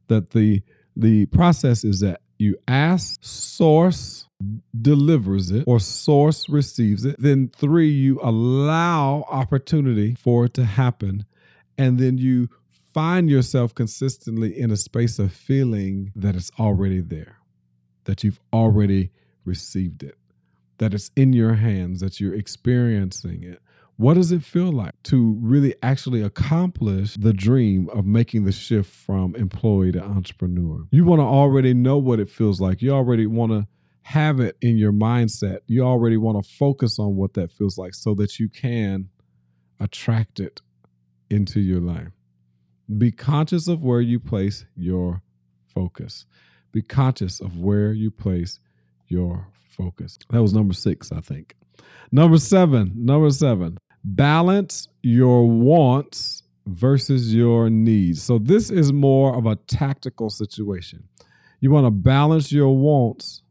that 0.07 0.31
the 0.31 0.61
the 0.95 1.25
process 1.27 1.83
is 1.83 1.99
that 1.99 2.21
you 2.37 2.57
ask, 2.67 3.19
source 3.21 4.25
delivers 4.81 5.51
it, 5.51 5.65
or 5.67 5.79
source 5.79 6.47
receives 6.47 7.03
it. 7.05 7.17
Then, 7.19 7.51
three, 7.55 7.89
you 7.89 8.19
allow 8.23 9.25
opportunity 9.29 10.15
for 10.15 10.45
it 10.45 10.53
to 10.55 10.63
happen. 10.63 11.25
And 11.77 11.97
then 11.99 12.17
you 12.17 12.49
find 12.99 13.29
yourself 13.29 13.73
consistently 13.73 14.59
in 14.59 14.71
a 14.71 14.75
space 14.75 15.19
of 15.19 15.31
feeling 15.31 16.11
that 16.17 16.35
it's 16.35 16.51
already 16.59 16.99
there, 16.99 17.37
that 18.03 18.25
you've 18.25 18.41
already 18.51 19.09
received 19.45 20.03
it, 20.03 20.17
that 20.79 20.93
it's 20.93 21.09
in 21.15 21.31
your 21.31 21.53
hands, 21.53 22.01
that 22.01 22.19
you're 22.19 22.35
experiencing 22.35 23.41
it. 23.41 23.61
What 23.95 24.15
does 24.15 24.33
it 24.33 24.43
feel 24.43 24.73
like 24.73 25.01
to 25.03 25.37
really 25.41 25.75
actually 25.81 26.21
accomplish 26.21 27.15
the 27.15 27.31
dream 27.31 27.89
of 27.91 28.05
making 28.05 28.43
the 28.43 28.51
shift 28.51 28.91
from 28.93 29.33
employee 29.37 29.93
to 29.93 30.03
entrepreneur? 30.03 30.85
You 30.91 31.05
want 31.05 31.21
to 31.21 31.25
already 31.25 31.73
know 31.73 31.97
what 31.97 32.19
it 32.19 32.29
feels 32.29 32.59
like. 32.59 32.81
You 32.81 32.91
already 32.91 33.27
want 33.27 33.53
to 33.53 33.65
have 34.01 34.41
it 34.41 34.57
in 34.59 34.77
your 34.77 34.91
mindset. 34.91 35.59
You 35.67 35.83
already 35.83 36.17
want 36.17 36.43
to 36.43 36.51
focus 36.51 36.99
on 36.99 37.15
what 37.15 37.33
that 37.35 37.49
feels 37.53 37.77
like 37.77 37.93
so 37.95 38.13
that 38.15 38.39
you 38.39 38.49
can 38.49 39.07
attract 39.79 40.41
it 40.41 40.59
into 41.29 41.61
your 41.61 41.79
life. 41.79 42.18
Be 42.97 43.11
conscious 43.11 43.67
of 43.67 43.83
where 43.83 44.01
you 44.01 44.19
place 44.19 44.65
your 44.75 45.21
focus. 45.67 46.25
Be 46.71 46.81
conscious 46.81 47.39
of 47.39 47.57
where 47.59 47.91
you 47.91 48.11
place 48.11 48.59
your 49.07 49.47
focus. 49.69 50.17
That 50.29 50.41
was 50.41 50.53
number 50.53 50.73
six, 50.73 51.11
I 51.11 51.21
think. 51.21 51.55
Number 52.11 52.37
seven, 52.37 52.91
number 52.95 53.29
seven, 53.29 53.77
balance 54.03 54.87
your 55.01 55.47
wants 55.47 56.43
versus 56.65 57.33
your 57.33 57.69
needs. 57.69 58.21
So 58.21 58.39
this 58.39 58.69
is 58.69 58.91
more 58.91 59.35
of 59.35 59.45
a 59.45 59.55
tactical 59.55 60.29
situation. 60.29 61.03
You 61.59 61.71
want 61.71 61.85
to 61.85 61.91
balance 61.91 62.51
your 62.51 62.75
wants 62.75 63.43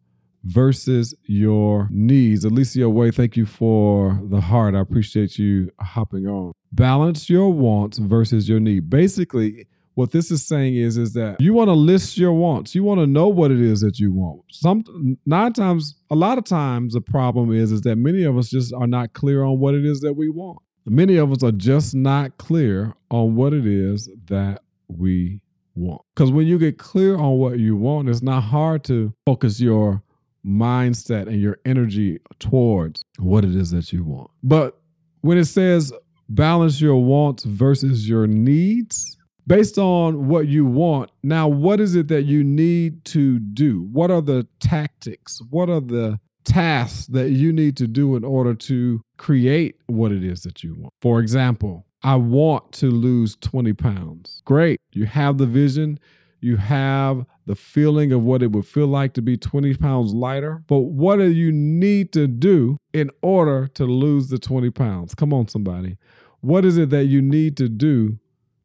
versus 0.44 1.14
your 1.24 1.88
needs. 1.90 2.44
Alicia 2.44 2.88
Way, 2.88 3.10
thank 3.10 3.36
you 3.36 3.46
for 3.46 4.20
the 4.24 4.40
heart. 4.40 4.74
I 4.74 4.80
appreciate 4.80 5.38
you 5.38 5.70
hopping 5.80 6.26
on. 6.26 6.52
Balance 6.72 7.30
your 7.30 7.52
wants 7.52 7.98
versus 7.98 8.48
your 8.48 8.60
need. 8.60 8.90
Basically, 8.90 9.66
what 9.94 10.12
this 10.12 10.30
is 10.30 10.46
saying 10.46 10.76
is 10.76 10.96
is 10.96 11.12
that 11.14 11.40
you 11.40 11.52
want 11.52 11.68
to 11.68 11.72
list 11.72 12.16
your 12.16 12.32
wants. 12.32 12.72
You 12.74 12.84
want 12.84 13.00
to 13.00 13.06
know 13.06 13.26
what 13.26 13.50
it 13.50 13.60
is 13.60 13.80
that 13.80 13.98
you 13.98 14.12
want. 14.12 14.42
Some 14.50 15.18
nine 15.26 15.52
times, 15.52 15.96
a 16.10 16.14
lot 16.14 16.38
of 16.38 16.44
times, 16.44 16.94
the 16.94 17.00
problem 17.00 17.52
is 17.52 17.72
is 17.72 17.80
that 17.80 17.96
many 17.96 18.22
of 18.22 18.38
us 18.38 18.48
just 18.48 18.72
are 18.72 18.86
not 18.86 19.12
clear 19.12 19.42
on 19.42 19.58
what 19.58 19.74
it 19.74 19.84
is 19.84 20.00
that 20.00 20.12
we 20.14 20.28
want. 20.28 20.60
Many 20.86 21.16
of 21.16 21.32
us 21.32 21.42
are 21.42 21.52
just 21.52 21.94
not 21.94 22.38
clear 22.38 22.94
on 23.10 23.34
what 23.34 23.52
it 23.52 23.66
is 23.66 24.08
that 24.26 24.62
we 24.86 25.40
want. 25.74 26.02
Because 26.14 26.30
when 26.30 26.46
you 26.46 26.58
get 26.58 26.78
clear 26.78 27.16
on 27.16 27.38
what 27.38 27.58
you 27.58 27.76
want, 27.76 28.08
it's 28.08 28.22
not 28.22 28.42
hard 28.42 28.84
to 28.84 29.12
focus 29.26 29.60
your 29.60 30.02
mindset 30.46 31.26
and 31.26 31.40
your 31.40 31.58
energy 31.64 32.18
towards 32.38 33.04
what 33.18 33.44
it 33.44 33.54
is 33.54 33.70
that 33.72 33.92
you 33.92 34.04
want. 34.04 34.30
But 34.42 34.80
when 35.22 35.38
it 35.38 35.46
says 35.46 35.92
balance 36.28 36.80
your 36.80 37.02
wants 37.02 37.44
versus 37.44 38.08
your 38.08 38.26
needs, 38.26 39.16
based 39.46 39.78
on 39.78 40.28
what 40.28 40.46
you 40.46 40.64
want, 40.64 41.10
now 41.22 41.48
what 41.48 41.80
is 41.80 41.94
it 41.94 42.08
that 42.08 42.24
you 42.24 42.44
need 42.44 43.04
to 43.06 43.38
do? 43.38 43.88
What 43.92 44.10
are 44.10 44.20
the 44.20 44.46
tactics? 44.60 45.40
What 45.50 45.70
are 45.70 45.80
the 45.80 46.20
tasks 46.44 47.06
that 47.06 47.30
you 47.30 47.52
need 47.52 47.76
to 47.76 47.86
do 47.86 48.16
in 48.16 48.24
order 48.24 48.54
to 48.54 49.00
create 49.16 49.76
what 49.86 50.12
it 50.12 50.22
is 50.22 50.42
that 50.42 50.62
you 50.62 50.74
want? 50.78 50.92
For 51.00 51.20
example, 51.20 51.86
I 52.02 52.16
want 52.16 52.72
to 52.72 52.90
lose 52.90 53.36
20 53.36 53.72
pounds. 53.72 54.42
Great. 54.44 54.80
You 54.92 55.06
have 55.06 55.38
the 55.38 55.46
vision, 55.46 55.98
you 56.40 56.56
have 56.56 57.24
the 57.46 57.56
feeling 57.56 58.12
of 58.12 58.22
what 58.22 58.42
it 58.42 58.52
would 58.52 58.66
feel 58.66 58.86
like 58.86 59.14
to 59.14 59.22
be 59.22 59.36
20 59.36 59.74
pounds 59.74 60.12
lighter. 60.12 60.62
But 60.68 60.80
what 60.80 61.16
do 61.16 61.30
you 61.30 61.50
need 61.50 62.12
to 62.12 62.28
do 62.28 62.76
in 62.92 63.10
order 63.22 63.66
to 63.74 63.84
lose 63.84 64.28
the 64.28 64.38
20 64.38 64.70
pounds? 64.70 65.14
Come 65.14 65.32
on, 65.32 65.48
somebody. 65.48 65.96
What 66.40 66.64
is 66.64 66.78
it 66.78 66.90
that 66.90 67.06
you 67.06 67.20
need 67.20 67.56
to 67.58 67.68
do 67.68 68.18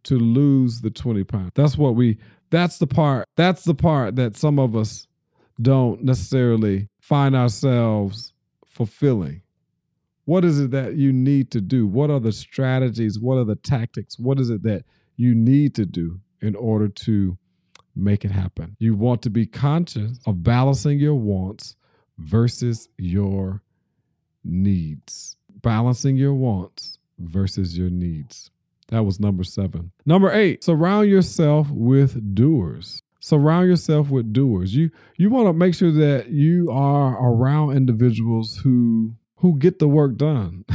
to 0.04 0.18
lose 0.18 0.82
the 0.82 0.90
20 0.90 1.24
pounds? 1.24 1.52
That's 1.56 1.78
what 1.78 1.96
we, 1.96 2.18
that's 2.50 2.78
the 2.78 2.88
part, 2.88 3.28
that's 3.36 3.64
the 3.64 3.74
part 3.74 4.16
that 4.16 4.38
some 4.38 4.60
of 4.60 4.76
us 4.76 5.08
don't 5.62 6.04
necessarily 6.04 6.90
find 7.00 7.36
ourselves 7.36 8.34
fulfilling. 8.66 9.42
What 10.26 10.46
is 10.46 10.60
it 10.60 10.72
that 10.72 10.96
you 10.96 11.12
need 11.12 11.52
to 11.52 11.62
do? 11.62 11.86
What 11.86 12.10
are 12.10 12.20
the 12.20 12.32
strategies? 12.32 13.20
What 13.20 13.38
are 13.38 13.44
the 13.44 13.56
tactics? 13.56 14.18
What 14.18 14.40
is 14.40 14.50
it 14.50 14.64
that 14.64 14.84
you 15.16 15.36
need 15.36 15.76
to 15.76 15.86
do 15.86 16.20
in 16.42 16.56
order 16.56 16.88
to 16.88 17.38
make 17.96 18.26
it 18.26 18.32
happen. 18.32 18.76
You 18.80 18.96
want 18.96 19.22
to 19.24 19.30
be 19.30 19.46
conscious 19.46 20.20
of 20.26 20.44
balancing 20.44 21.00
your 21.00 21.16
wants 21.16 21.76
versus 22.18 22.90
your 22.98 23.62
needs. 24.44 25.38
Balancing 25.62 26.18
your 26.18 26.34
wants 26.34 26.98
versus 27.26 27.78
your 27.78 27.90
needs. 27.90 28.52
That 28.90 29.06
was 29.06 29.20
number 29.20 29.44
seven. 29.44 29.92
Number 30.06 30.32
eight, 30.32 30.64
surround 30.64 31.10
yourself 31.10 31.70
with 31.72 32.36
doers. 32.36 33.02
Surround 33.20 33.70
yourself 33.70 34.10
with 34.10 34.34
doers. 34.34 34.76
You 34.76 34.92
you 35.18 35.30
want 35.30 35.48
to 35.48 35.54
make 35.54 35.74
sure 35.74 35.92
that 35.92 36.30
you 36.30 36.70
are 36.70 37.16
around 37.18 37.78
individuals 37.78 38.58
who 38.58 39.16
who 39.38 39.58
get 39.58 39.80
the 39.80 39.88
work 39.88 40.18
done. 40.18 40.66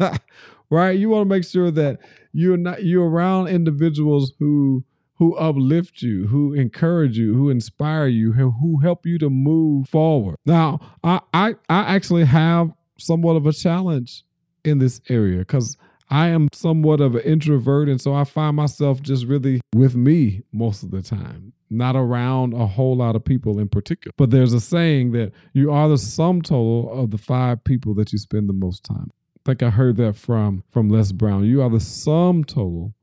right? 0.70 0.98
You 0.98 1.10
want 1.10 1.22
to 1.22 1.28
make 1.28 1.44
sure 1.44 1.70
that 1.70 1.98
you're 2.32 2.56
not 2.56 2.84
you're 2.84 3.08
around 3.08 3.48
individuals 3.48 4.32
who 4.38 4.84
who 5.16 5.36
uplift 5.36 6.02
you, 6.02 6.26
who 6.26 6.54
encourage 6.54 7.16
you, 7.16 7.34
who 7.34 7.50
inspire 7.50 8.08
you, 8.08 8.32
who 8.32 8.80
help 8.80 9.06
you 9.06 9.18
to 9.18 9.30
move 9.30 9.88
forward. 9.88 10.36
Now, 10.44 10.80
I 11.04 11.20
I, 11.32 11.54
I 11.68 11.94
actually 11.94 12.24
have 12.24 12.72
somewhat 12.98 13.36
of 13.36 13.46
a 13.46 13.52
challenge 13.52 14.24
in 14.64 14.78
this 14.78 15.00
area 15.08 15.38
because 15.38 15.76
I 16.10 16.28
am 16.28 16.48
somewhat 16.52 17.00
of 17.00 17.14
an 17.14 17.22
introvert, 17.22 17.88
and 17.88 18.00
so 18.00 18.14
I 18.14 18.24
find 18.24 18.56
myself 18.56 19.00
just 19.00 19.26
really 19.26 19.60
with 19.74 19.94
me 19.94 20.42
most 20.52 20.82
of 20.82 20.90
the 20.90 21.02
time, 21.02 21.52
not 21.70 21.96
around 21.96 22.52
a 22.52 22.66
whole 22.66 22.96
lot 22.96 23.16
of 23.16 23.24
people 23.24 23.58
in 23.58 23.68
particular. 23.68 24.12
But 24.16 24.30
there's 24.30 24.52
a 24.52 24.60
saying 24.60 25.12
that 25.12 25.32
you 25.54 25.72
are 25.72 25.88
the 25.88 25.98
sum 25.98 26.42
total 26.42 26.92
of 26.92 27.10
the 27.10 27.18
five 27.18 27.64
people 27.64 27.94
that 27.94 28.12
you 28.12 28.18
spend 28.18 28.48
the 28.48 28.54
most 28.54 28.84
time. 28.84 29.10
I 29.12 29.40
think 29.46 29.62
I 29.62 29.70
heard 29.70 29.96
that 29.96 30.16
from 30.16 30.62
from 30.70 30.88
Les 30.88 31.12
Brown. 31.12 31.44
You 31.44 31.62
are 31.62 31.70
the 31.70 31.80
sum 31.80 32.44
total 32.44 32.94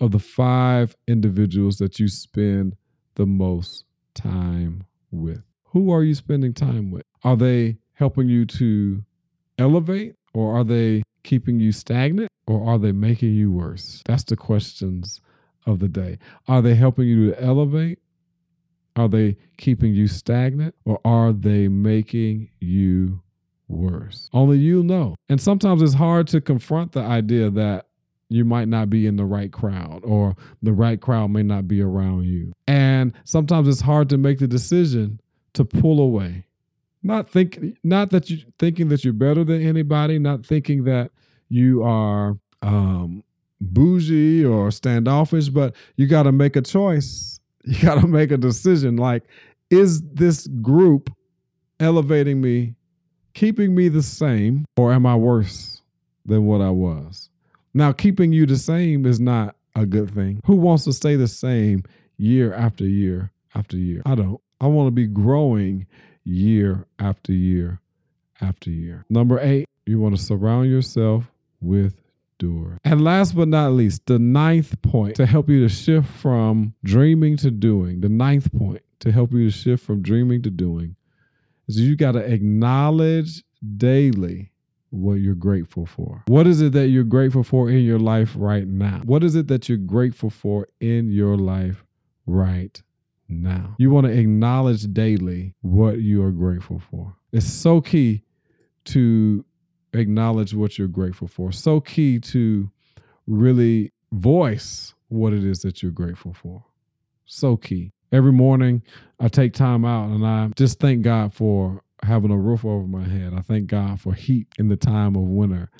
of 0.00 0.12
the 0.12 0.18
five 0.18 0.94
individuals 1.08 1.78
that 1.78 1.98
you 1.98 2.08
spend 2.08 2.76
the 3.14 3.26
most 3.26 3.84
time 4.14 4.84
with? 5.10 5.42
Who 5.70 5.90
are 5.90 6.02
you 6.02 6.14
spending 6.14 6.54
time 6.54 6.90
with? 6.90 7.04
Are 7.24 7.36
they 7.36 7.78
helping 7.94 8.28
you 8.28 8.46
to 8.46 9.02
elevate 9.58 10.14
or 10.36 10.54
are 10.54 10.64
they 10.64 11.02
keeping 11.22 11.58
you 11.58 11.72
stagnant 11.72 12.30
or 12.46 12.68
are 12.68 12.78
they 12.78 12.92
making 12.92 13.34
you 13.34 13.50
worse? 13.50 14.02
That's 14.04 14.24
the 14.24 14.36
questions 14.36 15.22
of 15.64 15.78
the 15.78 15.88
day. 15.88 16.18
Are 16.46 16.60
they 16.60 16.74
helping 16.74 17.08
you 17.08 17.30
to 17.30 17.42
elevate? 17.42 18.00
Are 18.96 19.08
they 19.08 19.38
keeping 19.56 19.94
you 19.94 20.08
stagnant 20.08 20.74
or 20.84 21.00
are 21.06 21.32
they 21.32 21.68
making 21.68 22.50
you 22.60 23.22
worse? 23.68 24.28
Only 24.34 24.58
you 24.58 24.82
know. 24.82 25.14
And 25.30 25.40
sometimes 25.40 25.80
it's 25.80 25.94
hard 25.94 26.28
to 26.28 26.42
confront 26.42 26.92
the 26.92 27.00
idea 27.00 27.48
that 27.50 27.86
you 28.28 28.44
might 28.44 28.68
not 28.68 28.90
be 28.90 29.06
in 29.06 29.16
the 29.16 29.24
right 29.24 29.52
crowd 29.52 30.02
or 30.04 30.36
the 30.62 30.72
right 30.72 31.00
crowd 31.00 31.30
may 31.30 31.44
not 31.44 31.66
be 31.66 31.80
around 31.80 32.24
you. 32.24 32.52
And 32.66 33.14
sometimes 33.24 33.68
it's 33.68 33.80
hard 33.80 34.10
to 34.10 34.18
make 34.18 34.38
the 34.38 34.48
decision 34.48 35.18
to 35.54 35.64
pull 35.64 36.00
away. 36.00 36.45
Not 37.06 37.30
think 37.30 37.58
not 37.84 38.10
that 38.10 38.28
you 38.30 38.38
thinking 38.58 38.88
that 38.88 39.04
you're 39.04 39.12
better 39.12 39.44
than 39.44 39.62
anybody, 39.62 40.18
not 40.18 40.44
thinking 40.44 40.84
that 40.84 41.10
you 41.48 41.82
are 41.82 42.36
um 42.62 43.22
bougie 43.60 44.44
or 44.44 44.70
standoffish, 44.70 45.48
but 45.48 45.74
you 45.96 46.06
got 46.06 46.24
to 46.24 46.32
make 46.32 46.56
a 46.56 46.62
choice. 46.62 47.40
You 47.68 47.82
got 47.82 48.00
to 48.00 48.06
make 48.06 48.30
a 48.30 48.36
decision 48.36 48.96
like 48.96 49.24
is 49.70 50.00
this 50.02 50.46
group 50.46 51.12
elevating 51.80 52.40
me, 52.40 52.76
keeping 53.34 53.74
me 53.74 53.88
the 53.88 54.04
same 54.04 54.66
or 54.76 54.92
am 54.92 55.04
I 55.04 55.16
worse 55.16 55.82
than 56.24 56.46
what 56.46 56.60
I 56.60 56.70
was? 56.70 57.28
Now, 57.74 57.92
keeping 57.92 58.32
you 58.32 58.46
the 58.46 58.56
same 58.56 59.04
is 59.04 59.18
not 59.18 59.56
a 59.74 59.84
good 59.84 60.14
thing. 60.14 60.40
Who 60.46 60.54
wants 60.56 60.84
to 60.84 60.92
stay 60.92 61.16
the 61.16 61.28
same 61.28 61.82
year 62.16 62.54
after 62.54 62.84
year 62.86 63.32
after 63.54 63.76
year? 63.76 64.02
I 64.06 64.14
don't. 64.14 64.40
I 64.60 64.68
want 64.68 64.86
to 64.86 64.92
be 64.92 65.06
growing 65.06 65.86
year 66.26 66.86
after 66.98 67.32
year 67.32 67.80
after 68.40 68.70
year. 68.70 69.04
Number 69.08 69.38
eight, 69.40 69.66
you 69.86 70.00
want 70.00 70.16
to 70.16 70.22
surround 70.22 70.68
yourself 70.68 71.30
with 71.60 71.94
doers. 72.38 72.78
And 72.84 73.02
last 73.02 73.34
but 73.34 73.48
not 73.48 73.72
least, 73.72 74.06
the 74.06 74.18
ninth 74.18 74.80
point 74.82 75.16
to 75.16 75.26
help 75.26 75.48
you 75.48 75.60
to 75.60 75.68
shift 75.68 76.08
from 76.08 76.74
dreaming 76.84 77.36
to 77.38 77.50
doing, 77.50 78.00
the 78.00 78.08
ninth 78.08 78.52
point 78.52 78.82
to 79.00 79.12
help 79.12 79.32
you 79.32 79.50
to 79.50 79.50
shift 79.50 79.84
from 79.84 80.02
dreaming 80.02 80.42
to 80.42 80.50
doing 80.50 80.96
is 81.68 81.80
you 81.80 81.96
got 81.96 82.12
to 82.12 82.20
acknowledge 82.20 83.42
daily 83.76 84.52
what 84.90 85.14
you're 85.14 85.34
grateful 85.34 85.86
for. 85.86 86.22
What 86.26 86.46
is 86.46 86.60
it 86.60 86.72
that 86.72 86.88
you're 86.88 87.04
grateful 87.04 87.42
for 87.42 87.68
in 87.68 87.84
your 87.84 87.98
life 87.98 88.34
right 88.36 88.66
now? 88.66 89.02
What 89.04 89.24
is 89.24 89.34
it 89.34 89.48
that 89.48 89.68
you're 89.68 89.78
grateful 89.78 90.30
for 90.30 90.66
in 90.80 91.10
your 91.10 91.36
life 91.36 91.84
right 92.26 92.80
now? 93.28 93.74
You 93.78 93.90
want 93.90 94.06
to 94.06 94.12
acknowledge 94.12 94.92
daily 94.92 95.54
what 95.62 96.00
you 96.00 96.22
are 96.22 96.30
grateful 96.30 96.80
for. 96.90 97.16
It's 97.32 97.50
so 97.50 97.80
key 97.80 98.22
to 98.86 99.44
acknowledge 99.92 100.54
what 100.54 100.78
you're 100.78 100.88
grateful 100.88 101.28
for. 101.28 101.52
So 101.52 101.80
key 101.80 102.18
to 102.20 102.70
really 103.26 103.92
voice 104.12 104.94
what 105.08 105.32
it 105.32 105.44
is 105.44 105.60
that 105.60 105.82
you're 105.82 105.92
grateful 105.92 106.34
for. 106.34 106.64
So 107.26 107.56
key. 107.56 107.92
Every 108.12 108.32
morning, 108.32 108.82
I 109.18 109.28
take 109.28 109.52
time 109.52 109.84
out 109.84 110.10
and 110.10 110.24
I 110.24 110.48
just 110.56 110.78
thank 110.78 111.02
God 111.02 111.34
for 111.34 111.82
having 112.02 112.30
a 112.30 112.36
roof 112.38 112.64
over 112.64 112.86
my 112.86 113.02
head. 113.02 113.34
I 113.36 113.40
thank 113.40 113.66
God 113.66 114.00
for 114.00 114.14
heat 114.14 114.46
in 114.58 114.68
the 114.68 114.76
time 114.76 115.16
of 115.16 115.22
winter, 115.22 115.70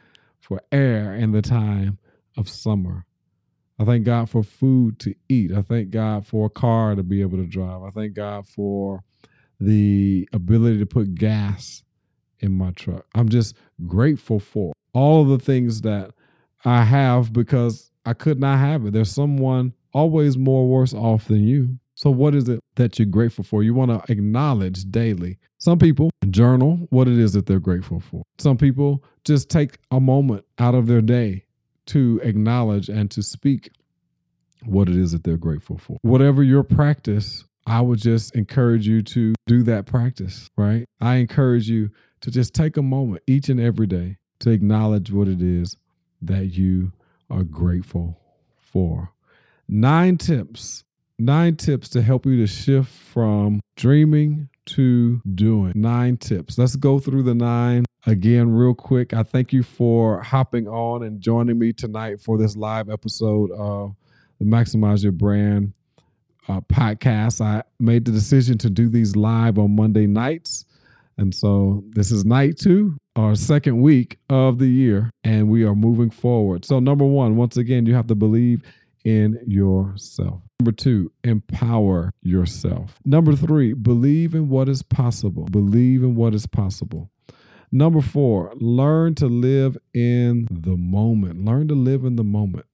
for 0.40 0.60
air 0.72 1.14
in 1.14 1.30
the 1.30 1.42
time 1.42 1.98
of 2.36 2.48
summer. 2.48 3.05
I 3.78 3.84
thank 3.84 4.04
God 4.04 4.30
for 4.30 4.42
food 4.42 4.98
to 5.00 5.14
eat. 5.28 5.52
I 5.52 5.62
thank 5.62 5.90
God 5.90 6.26
for 6.26 6.46
a 6.46 6.50
car 6.50 6.94
to 6.94 7.02
be 7.02 7.20
able 7.20 7.36
to 7.38 7.46
drive. 7.46 7.82
I 7.82 7.90
thank 7.90 8.14
God 8.14 8.46
for 8.48 9.04
the 9.60 10.28
ability 10.32 10.78
to 10.78 10.86
put 10.86 11.14
gas 11.14 11.82
in 12.40 12.52
my 12.52 12.70
truck. 12.72 13.06
I'm 13.14 13.28
just 13.28 13.56
grateful 13.86 14.40
for 14.40 14.72
all 14.92 15.22
of 15.22 15.28
the 15.28 15.38
things 15.38 15.82
that 15.82 16.12
I 16.64 16.84
have 16.84 17.32
because 17.32 17.90
I 18.04 18.14
could 18.14 18.40
not 18.40 18.58
have 18.58 18.86
it. 18.86 18.92
There's 18.92 19.12
someone 19.12 19.74
always 19.92 20.38
more 20.38 20.66
worse 20.68 20.94
off 20.94 21.26
than 21.26 21.46
you. 21.46 21.78
So, 21.94 22.10
what 22.10 22.34
is 22.34 22.48
it 22.48 22.60
that 22.74 22.98
you're 22.98 23.06
grateful 23.06 23.44
for? 23.44 23.62
You 23.62 23.72
want 23.72 23.90
to 23.90 24.12
acknowledge 24.12 24.84
daily. 24.90 25.38
Some 25.58 25.78
people 25.78 26.10
journal 26.28 26.86
what 26.90 27.08
it 27.08 27.18
is 27.18 27.32
that 27.32 27.46
they're 27.46 27.58
grateful 27.58 28.00
for. 28.00 28.22
Some 28.38 28.58
people 28.58 29.02
just 29.24 29.48
take 29.48 29.78
a 29.90 29.98
moment 29.98 30.44
out 30.58 30.74
of 30.74 30.86
their 30.86 31.00
day 31.00 31.45
to 31.86 32.20
acknowledge 32.22 32.88
and 32.88 33.10
to 33.12 33.22
speak 33.22 33.70
what 34.64 34.88
it 34.88 34.96
is 34.96 35.12
that 35.12 35.24
they're 35.24 35.36
grateful 35.36 35.78
for. 35.78 35.98
Whatever 36.02 36.42
your 36.42 36.62
practice, 36.62 37.44
I 37.66 37.80
would 37.80 37.98
just 37.98 38.34
encourage 38.34 38.86
you 38.86 39.02
to 39.02 39.34
do 39.46 39.62
that 39.64 39.86
practice, 39.86 40.48
right? 40.56 40.86
I 41.00 41.16
encourage 41.16 41.68
you 41.68 41.90
to 42.20 42.30
just 42.30 42.54
take 42.54 42.76
a 42.76 42.82
moment 42.82 43.22
each 43.26 43.48
and 43.48 43.60
every 43.60 43.86
day 43.86 44.18
to 44.40 44.50
acknowledge 44.50 45.10
what 45.10 45.28
it 45.28 45.42
is 45.42 45.76
that 46.22 46.46
you 46.46 46.92
are 47.30 47.42
grateful 47.42 48.18
for. 48.58 49.12
Nine 49.68 50.16
tips, 50.16 50.84
nine 51.18 51.56
tips 51.56 51.88
to 51.90 52.02
help 52.02 52.26
you 52.26 52.36
to 52.38 52.46
shift 52.46 52.90
from 52.90 53.60
dreaming 53.76 54.48
to 54.66 55.20
doing. 55.34 55.72
Nine 55.74 56.16
tips. 56.16 56.58
Let's 56.58 56.76
go 56.76 56.98
through 56.98 57.22
the 57.24 57.34
nine 57.34 57.84
again, 58.06 58.50
real 58.50 58.74
quick. 58.74 59.12
I 59.12 59.22
thank 59.22 59.52
you 59.52 59.62
for 59.62 60.22
hopping 60.22 60.68
on 60.68 61.02
and 61.02 61.20
joining 61.20 61.58
me 61.58 61.72
tonight 61.72 62.20
for 62.20 62.38
this 62.38 62.56
live 62.56 62.88
episode 62.88 63.50
of 63.50 63.94
the 64.38 64.44
Maximize 64.44 65.02
Your 65.02 65.12
Brand 65.12 65.72
uh, 66.48 66.60
podcast. 66.62 67.40
I 67.40 67.62
made 67.80 68.04
the 68.04 68.12
decision 68.12 68.58
to 68.58 68.70
do 68.70 68.88
these 68.88 69.16
live 69.16 69.58
on 69.58 69.74
Monday 69.74 70.06
nights. 70.06 70.64
And 71.18 71.34
so 71.34 71.82
this 71.90 72.12
is 72.12 72.24
night 72.24 72.58
two, 72.58 72.96
our 73.16 73.34
second 73.34 73.80
week 73.80 74.18
of 74.28 74.58
the 74.58 74.68
year, 74.68 75.10
and 75.24 75.48
we 75.48 75.64
are 75.64 75.74
moving 75.74 76.10
forward. 76.10 76.64
So, 76.64 76.78
number 76.78 77.06
one, 77.06 77.36
once 77.36 77.56
again, 77.56 77.86
you 77.86 77.94
have 77.94 78.06
to 78.08 78.14
believe 78.14 78.62
in 79.04 79.40
yourself. 79.46 80.42
Number 80.60 80.72
two, 80.72 81.10
empower 81.24 82.12
yourself. 82.22 82.98
Number 83.06 83.34
three, 83.34 83.72
believe 83.72 84.34
in 84.34 84.50
what 84.50 84.68
is 84.68 84.82
possible. 84.82 85.44
Believe 85.44 86.02
in 86.02 86.16
what 86.16 86.34
is 86.34 86.46
possible. 86.46 87.10
Number 87.76 88.00
four, 88.00 88.54
learn 88.58 89.16
to 89.16 89.26
live 89.26 89.76
in 89.92 90.48
the 90.50 90.78
moment. 90.78 91.44
Learn 91.44 91.68
to 91.68 91.74
live 91.74 92.06
in 92.06 92.16
the 92.16 92.24
moment. 92.24 92.64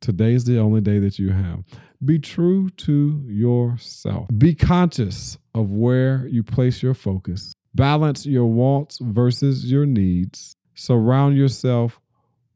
Today's 0.00 0.44
the 0.44 0.58
only 0.58 0.80
day 0.80 0.98
that 0.98 1.18
you 1.18 1.28
have. 1.28 1.62
Be 2.02 2.18
true 2.18 2.70
to 2.70 3.22
yourself. 3.26 4.28
Be 4.38 4.54
conscious 4.54 5.36
of 5.54 5.72
where 5.72 6.26
you 6.28 6.42
place 6.42 6.82
your 6.82 6.94
focus. 6.94 7.52
Balance 7.74 8.24
your 8.24 8.46
wants 8.46 8.98
versus 9.02 9.70
your 9.70 9.84
needs. 9.84 10.56
Surround 10.74 11.36
yourself 11.36 12.00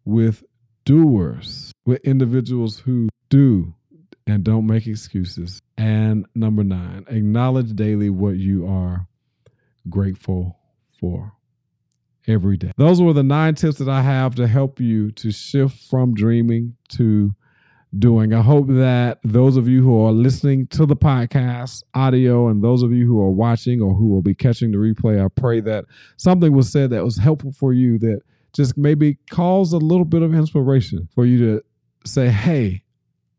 with 0.07 0.43
doers, 0.87 1.71
with 1.85 2.01
individuals 2.03 2.79
who 2.79 3.11
do 3.29 3.75
and 4.27 4.43
don't 4.43 4.67
make 4.67 4.87
excuses. 4.87 5.61
And 5.77 6.25
number 6.35 6.65
nine, 6.65 7.05
acknowledge 7.09 7.75
daily 7.75 8.09
what 8.09 8.37
you 8.39 8.67
are 8.67 9.07
grateful 9.91 10.57
for 10.99 11.35
every 12.31 12.57
day. 12.57 12.73
Those 12.77 13.03
were 13.03 13.13
the 13.13 13.23
nine 13.23 13.55
tips 13.55 13.79
that 13.79 13.89
I 13.89 14.03
have 14.03 14.35
to 14.37 14.47
help 14.47 14.81
you 14.81 15.11
to 15.13 15.31
shift 15.31 15.79
from 15.89 16.15
dreaming 16.15 16.77
to 16.91 17.35
doing. 17.99 18.33
I 18.33 18.41
hope 18.41 18.69
that 18.69 19.19
those 19.25 19.57
of 19.57 19.67
you 19.69 19.83
who 19.83 20.05
are 20.05 20.13
listening 20.13 20.69
to 20.69 20.87
the 20.87 20.97
podcast 20.97 21.83
audio 21.95 22.49
and 22.49 22.63
those 22.63 22.83
of 22.83 22.93
you 22.93 23.07
who 23.07 23.21
are 23.21 23.31
watching 23.31 23.81
or 23.83 23.95
who 23.95 24.09
will 24.09 24.23
be 24.23 24.35
catching 24.35 24.71
the 24.71 24.79
replay, 24.79 25.23
I 25.23 25.29
pray 25.29 25.61
that 25.61 25.87
something 26.17 26.53
was 26.53 26.71
said 26.71 26.91
that 26.91 27.05
was 27.05 27.19
helpful 27.19 27.53
for 27.53 27.73
you 27.73 27.99
that 27.99 28.21
just 28.53 28.77
maybe 28.77 29.19
caused 29.31 29.73
a 29.73 29.79
little 29.79 30.05
bit 30.05 30.23
of 30.23 30.35
inspiration 30.35 31.09
for 31.15 31.25
you 31.25 31.39
to 31.39 31.65
say, 32.05 32.29
hey, 32.29 32.83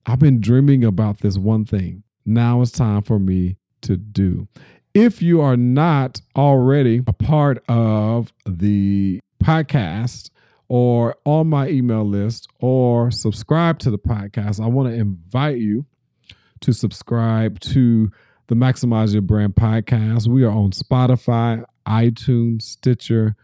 I've 0.05 0.19
been 0.19 0.41
dreaming 0.41 0.83
about 0.83 1.19
this 1.19 1.37
one 1.37 1.65
thing. 1.65 2.03
Now 2.25 2.61
it's 2.61 2.71
time 2.71 3.03
for 3.03 3.19
me 3.19 3.57
to 3.81 3.97
do. 3.97 4.47
If 4.93 5.21
you 5.21 5.39
are 5.39 5.55
not 5.55 6.19
already 6.35 7.01
a 7.07 7.13
part 7.13 7.63
of 7.69 8.33
the 8.45 9.21
podcast 9.41 10.29
or 10.67 11.15
on 11.23 11.47
my 11.47 11.69
email 11.69 12.03
list 12.03 12.49
or 12.59 13.09
subscribe 13.09 13.79
to 13.79 13.89
the 13.89 13.97
podcast, 13.97 14.61
I 14.61 14.67
want 14.67 14.89
to 14.89 14.93
invite 14.93 15.59
you 15.59 15.85
to 16.59 16.73
subscribe 16.73 17.61
to 17.61 18.11
the 18.47 18.55
Maximize 18.55 19.13
Your 19.13 19.21
Brand 19.21 19.55
podcast. 19.55 20.27
We 20.27 20.43
are 20.43 20.51
on 20.51 20.71
Spotify, 20.71 21.63
iTunes, 21.87 22.63
Stitcher, 22.63 23.37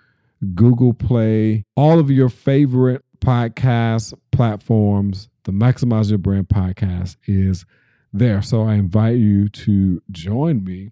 Google 0.53 0.93
Play, 0.93 1.63
all 1.77 1.97
of 1.97 2.11
your 2.11 2.27
favorite 2.27 3.05
podcast 3.19 4.13
platforms. 4.33 5.29
The 5.45 5.53
Maximize 5.53 6.09
Your 6.09 6.17
Brand 6.17 6.49
podcast 6.49 7.15
is 7.25 7.63
there. 8.11 8.41
So 8.41 8.63
I 8.63 8.73
invite 8.73 9.15
you 9.15 9.47
to 9.47 10.01
join 10.11 10.65
me 10.65 10.91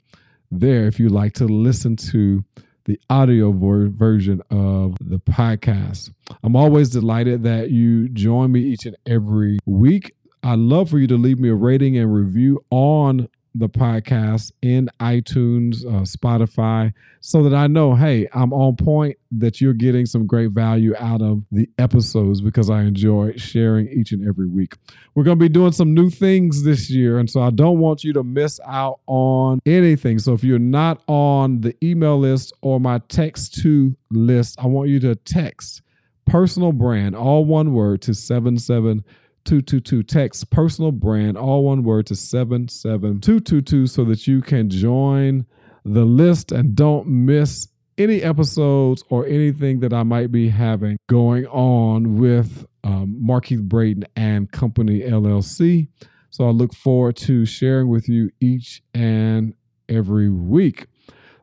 there 0.59 0.87
if 0.87 0.99
you'd 0.99 1.11
like 1.11 1.33
to 1.33 1.45
listen 1.45 1.95
to 1.97 2.43
the 2.85 2.99
audio 3.09 3.51
version 3.51 4.41
of 4.51 4.95
the 5.01 5.19
podcast. 5.19 6.11
I'm 6.43 6.55
always 6.55 6.89
delighted 6.89 7.43
that 7.43 7.71
you 7.71 8.09
join 8.09 8.51
me 8.51 8.61
each 8.61 8.85
and 8.85 8.95
every 9.05 9.59
week. 9.65 10.15
I'd 10.43 10.59
love 10.59 10.91
for 10.91 10.99
you 10.99 11.07
to 11.07 11.17
leave 11.17 11.39
me 11.39 11.49
a 11.49 11.55
rating 11.55 11.97
and 11.97 12.13
review 12.13 12.63
on 12.69 13.27
the 13.57 13.69
podcast 13.69 14.51
in 14.61 14.89
iTunes, 14.99 15.85
uh, 15.85 16.01
Spotify, 16.01 16.91
so 17.21 17.41
that 17.43 17.55
I 17.55 17.67
know, 17.67 17.95
hey, 17.95 18.27
I'm 18.33 18.51
on 18.53 18.75
point, 18.75 19.17
that 19.31 19.61
you're 19.61 19.73
getting 19.73 20.05
some 20.05 20.27
great 20.27 20.51
value 20.51 20.93
out 20.99 21.21
of 21.21 21.43
the 21.51 21.69
episodes 21.77 22.41
because 22.41 22.69
I 22.69 22.81
enjoy 22.81 23.33
sharing 23.37 23.87
each 23.87 24.11
and 24.11 24.27
every 24.27 24.47
week. 24.47 24.75
We're 25.15 25.23
going 25.23 25.39
to 25.39 25.43
be 25.43 25.49
doing 25.49 25.71
some 25.71 25.93
new 25.93 26.09
things 26.09 26.63
this 26.63 26.89
year. 26.89 27.17
And 27.17 27.29
so 27.29 27.41
I 27.41 27.49
don't 27.49 27.79
want 27.79 28.03
you 28.03 28.11
to 28.13 28.23
miss 28.23 28.59
out 28.67 28.99
on 29.07 29.59
anything. 29.65 30.19
So 30.19 30.33
if 30.33 30.43
you're 30.43 30.59
not 30.59 31.01
on 31.07 31.61
the 31.61 31.75
email 31.83 32.19
list 32.19 32.53
or 32.61 32.79
my 32.79 32.99
text 33.07 33.55
to 33.61 33.95
list, 34.11 34.59
I 34.59 34.67
want 34.67 34.89
you 34.89 34.99
to 34.99 35.15
text 35.15 35.81
personal 36.25 36.73
brand, 36.73 37.15
all 37.15 37.45
one 37.45 37.73
word, 37.73 38.01
to 38.03 38.11
77- 38.11 39.03
222. 39.45 40.03
Text 40.03 40.49
personal 40.49 40.91
brand, 40.91 41.38
all 41.38 41.63
one 41.63 41.84
word 41.84 42.08
to 42.08 42.15
77222 42.15 43.88
so 43.88 44.03
that 44.05 44.27
you 44.27 44.41
can 44.41 44.69
join 44.69 45.45
the 45.84 46.03
list 46.03 46.51
and 46.51 46.75
don't 46.75 47.08
miss 47.08 47.67
any 47.97 48.21
episodes 48.21 49.03
or 49.10 49.25
anything 49.25 49.79
that 49.79 49.93
I 49.93 50.03
might 50.03 50.31
be 50.31 50.49
having 50.49 50.97
going 51.08 51.45
on 51.47 52.17
with 52.17 52.65
um, 52.84 53.21
Markeith 53.25 53.63
Braden 53.63 54.05
and 54.15 54.51
Company 54.51 55.01
LLC. 55.01 55.88
So 56.29 56.45
I 56.45 56.49
look 56.49 56.73
forward 56.73 57.15
to 57.17 57.45
sharing 57.45 57.88
with 57.88 58.10
you 58.10 58.31
each 58.41 58.81
and 58.93 59.53
every 59.88 60.29
week. 60.29 60.88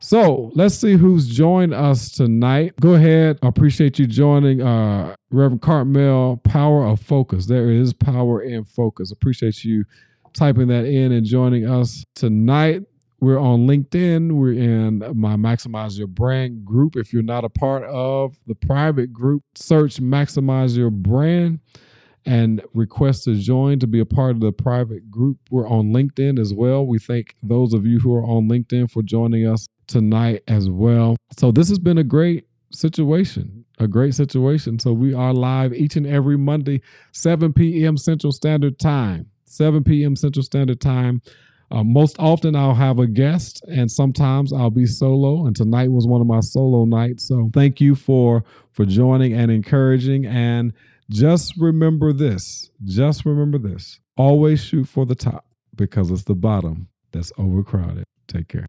So 0.02 0.50
let's 0.56 0.74
see 0.74 0.94
who's 0.94 1.28
joined 1.28 1.72
us 1.72 2.10
tonight. 2.10 2.74
Go 2.80 2.94
ahead. 2.94 3.38
I 3.40 3.46
appreciate 3.46 4.00
you 4.00 4.06
joining 4.08 4.60
uh, 4.60 5.14
Reverend 5.30 5.62
Cartmel, 5.62 6.38
Power 6.38 6.84
of 6.84 6.98
Focus. 7.00 7.46
There 7.46 7.70
is 7.70 7.92
power 7.92 8.42
in 8.42 8.64
focus. 8.64 9.12
Appreciate 9.12 9.62
you 9.62 9.84
typing 10.32 10.66
that 10.66 10.86
in 10.86 11.12
and 11.12 11.24
joining 11.24 11.70
us 11.70 12.04
tonight. 12.16 12.82
We're 13.20 13.38
on 13.38 13.68
LinkedIn. 13.68 14.32
We're 14.32 14.54
in 14.54 14.98
my 15.14 15.36
Maximize 15.36 15.96
Your 15.96 16.08
Brand 16.08 16.64
group. 16.64 16.96
If 16.96 17.12
you're 17.12 17.22
not 17.22 17.44
a 17.44 17.48
part 17.48 17.84
of 17.84 18.36
the 18.48 18.56
private 18.56 19.12
group, 19.12 19.44
search 19.54 19.98
Maximize 19.98 20.76
Your 20.76 20.90
Brand 20.90 21.60
and 22.26 22.60
request 22.74 23.24
to 23.24 23.36
join 23.36 23.78
to 23.78 23.86
be 23.86 24.00
a 24.00 24.04
part 24.04 24.32
of 24.32 24.40
the 24.40 24.52
private 24.52 25.10
group. 25.10 25.38
We're 25.50 25.68
on 25.68 25.92
LinkedIn 25.92 26.40
as 26.40 26.52
well. 26.52 26.86
We 26.86 26.98
thank 26.98 27.36
those 27.40 27.72
of 27.72 27.86
you 27.86 28.00
who 28.00 28.14
are 28.16 28.24
on 28.24 28.48
LinkedIn 28.48 28.90
for 28.90 29.02
joining 29.02 29.46
us 29.46 29.68
tonight 29.86 30.42
as 30.48 30.68
well. 30.68 31.16
So 31.36 31.52
this 31.52 31.68
has 31.68 31.78
been 31.78 31.98
a 31.98 32.04
great 32.04 32.46
situation, 32.70 33.64
a 33.78 33.86
great 33.86 34.14
situation. 34.14 34.78
So 34.78 34.92
we 34.92 35.14
are 35.14 35.32
live 35.32 35.74
each 35.74 35.96
and 35.96 36.06
every 36.06 36.36
Monday, 36.36 36.80
7 37.12 37.52
p.m. 37.52 37.96
Central 37.96 38.32
Standard 38.32 38.78
Time. 38.78 39.26
7 39.44 39.84
p.m. 39.84 40.16
Central 40.16 40.42
Standard 40.42 40.80
Time. 40.80 41.20
Uh, 41.70 41.82
most 41.82 42.16
often 42.18 42.54
I'll 42.54 42.74
have 42.74 42.98
a 42.98 43.06
guest 43.06 43.64
and 43.66 43.90
sometimes 43.90 44.52
I'll 44.52 44.70
be 44.70 44.84
solo 44.84 45.46
and 45.46 45.56
tonight 45.56 45.90
was 45.90 46.06
one 46.06 46.20
of 46.20 46.26
my 46.26 46.40
solo 46.40 46.84
nights. 46.84 47.26
So 47.28 47.50
thank 47.54 47.80
you 47.80 47.94
for 47.94 48.44
for 48.72 48.84
joining 48.84 49.32
and 49.32 49.50
encouraging 49.50 50.26
and 50.26 50.74
just 51.10 51.54
remember 51.56 52.12
this. 52.12 52.70
Just 52.84 53.24
remember 53.24 53.56
this. 53.58 54.00
Always 54.18 54.62
shoot 54.62 54.86
for 54.86 55.06
the 55.06 55.14
top 55.14 55.46
because 55.74 56.10
it's 56.10 56.24
the 56.24 56.34
bottom 56.34 56.88
that's 57.10 57.32
overcrowded. 57.38 58.04
Take 58.28 58.48
care. 58.48 58.66